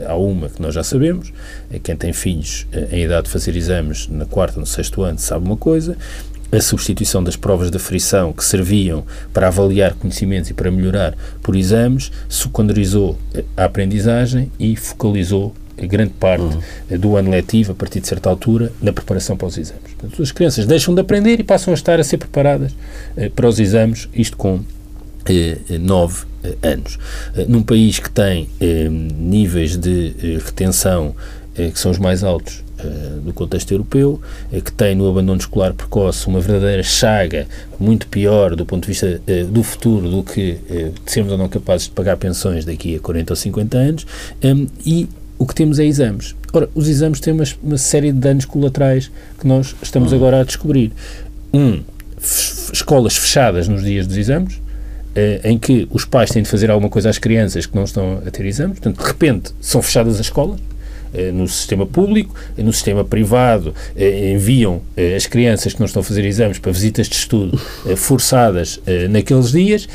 [0.08, 1.32] há uma que nós já sabemos,
[1.82, 5.58] quem tem filhos em idade de fazer exames na quarta, no sexto ano, sabe uma
[5.58, 5.98] coisa,
[6.52, 11.56] a substituição das provas de frição que serviam para avaliar conhecimentos e para melhorar por
[11.56, 13.18] exames, secundarizou
[13.58, 17.00] a aprendizagem e focalizou grande parte uhum.
[17.00, 19.82] do ano letivo, a partir de certa altura, na preparação para os exames.
[19.98, 22.76] Portanto, as crianças deixam de aprender e passam a estar a ser preparadas
[23.18, 24.62] eh, para os exames, isto com
[25.26, 26.98] eh, nove eh, anos.
[27.36, 31.16] Eh, num país que tem eh, níveis de eh, retenção
[31.56, 32.64] que são os mais altos
[33.24, 34.20] do contexto europeu,
[34.52, 37.46] que tem no abandono escolar precoce uma verdadeira chaga
[37.80, 39.22] muito pior do ponto de vista
[39.52, 40.58] do futuro do que
[41.06, 44.08] sermos ou não capazes de pagar pensões daqui a 40 ou 50 anos,
[44.84, 46.36] e o que temos é exames.
[46.52, 50.18] Ora, os exames têm uma, uma série de danos colaterais que nós estamos uhum.
[50.18, 50.92] agora a descobrir.
[51.54, 51.84] Um,
[52.74, 54.63] escolas fechadas nos dias dos exames, eh,
[55.44, 58.32] em que os pais têm de fazer alguma coisa às crianças que não estão a
[58.32, 58.80] ter exames.
[58.80, 60.60] Portanto, de repente, são fechadas as escolas.
[61.14, 66.00] Eh, no sistema público, no sistema privado, eh, enviam eh, as crianças que não estão
[66.00, 67.60] a fazer exames para visitas de estudo
[67.96, 69.88] forçadas naqueles dias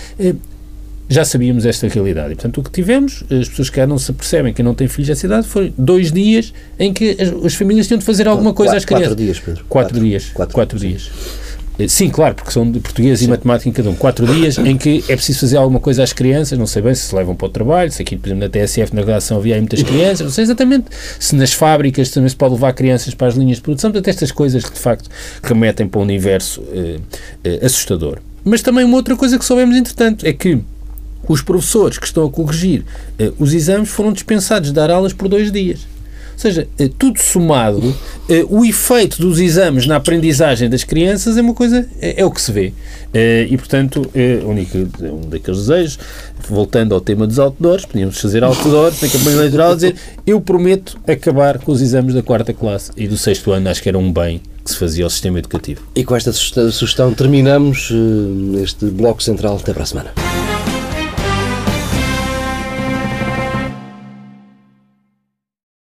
[1.08, 2.32] já sabíamos esta realidade.
[2.32, 5.08] E, portanto, o que tivemos, as pessoas que não se percebem que não têm filhos
[5.08, 8.72] dessa idade, foi dois dias em que as, as famílias tinham de fazer alguma coisa
[8.72, 9.08] quatro, às crianças.
[9.08, 9.64] Quatro dias, Pedro.
[9.68, 10.24] Quatro, quatro dias.
[10.34, 11.10] Quatro, quatro dias.
[11.10, 11.47] Eh,
[11.86, 13.26] sim, claro, porque são de português Sim.
[13.26, 13.94] e matemática em cada um.
[13.94, 17.02] Quatro dias em que é preciso fazer alguma coisa às crianças, não sei bem se
[17.02, 19.82] se levam para o trabalho, se aqui, por exemplo, na TSF, na redação, havia muitas
[19.82, 20.86] crianças, não sei exatamente
[21.20, 24.32] se nas fábricas também se pode levar crianças para as linhas de produção, portanto, estas
[24.32, 25.08] coisas que de facto
[25.42, 26.98] remetem para um universo eh,
[27.44, 28.18] eh, assustador.
[28.44, 30.58] Mas também uma outra coisa que soubemos, entretanto, é que
[31.28, 32.84] os professores que estão a corrigir
[33.18, 35.86] eh, os exames foram dispensados de dar aulas por dois dias.
[36.38, 37.92] Seja, eh, tudo somado,
[38.28, 42.30] eh, o efeito dos exames na aprendizagem das crianças é uma coisa, é, é o
[42.30, 42.72] que se vê.
[43.50, 45.98] E, portanto, é um daqueles desejos,
[46.48, 51.58] voltando ao tema dos outdoors, podíamos fazer outdoors na campanha eleitoral, dizer eu prometo acabar
[51.58, 54.40] com os exames da quarta classe e do sexto ano, acho que era um bem
[54.64, 55.82] que se fazia ao sistema educativo.
[55.96, 57.92] E com esta sugestão terminamos
[58.62, 59.56] este bloco central.
[59.56, 60.57] Até para a semana.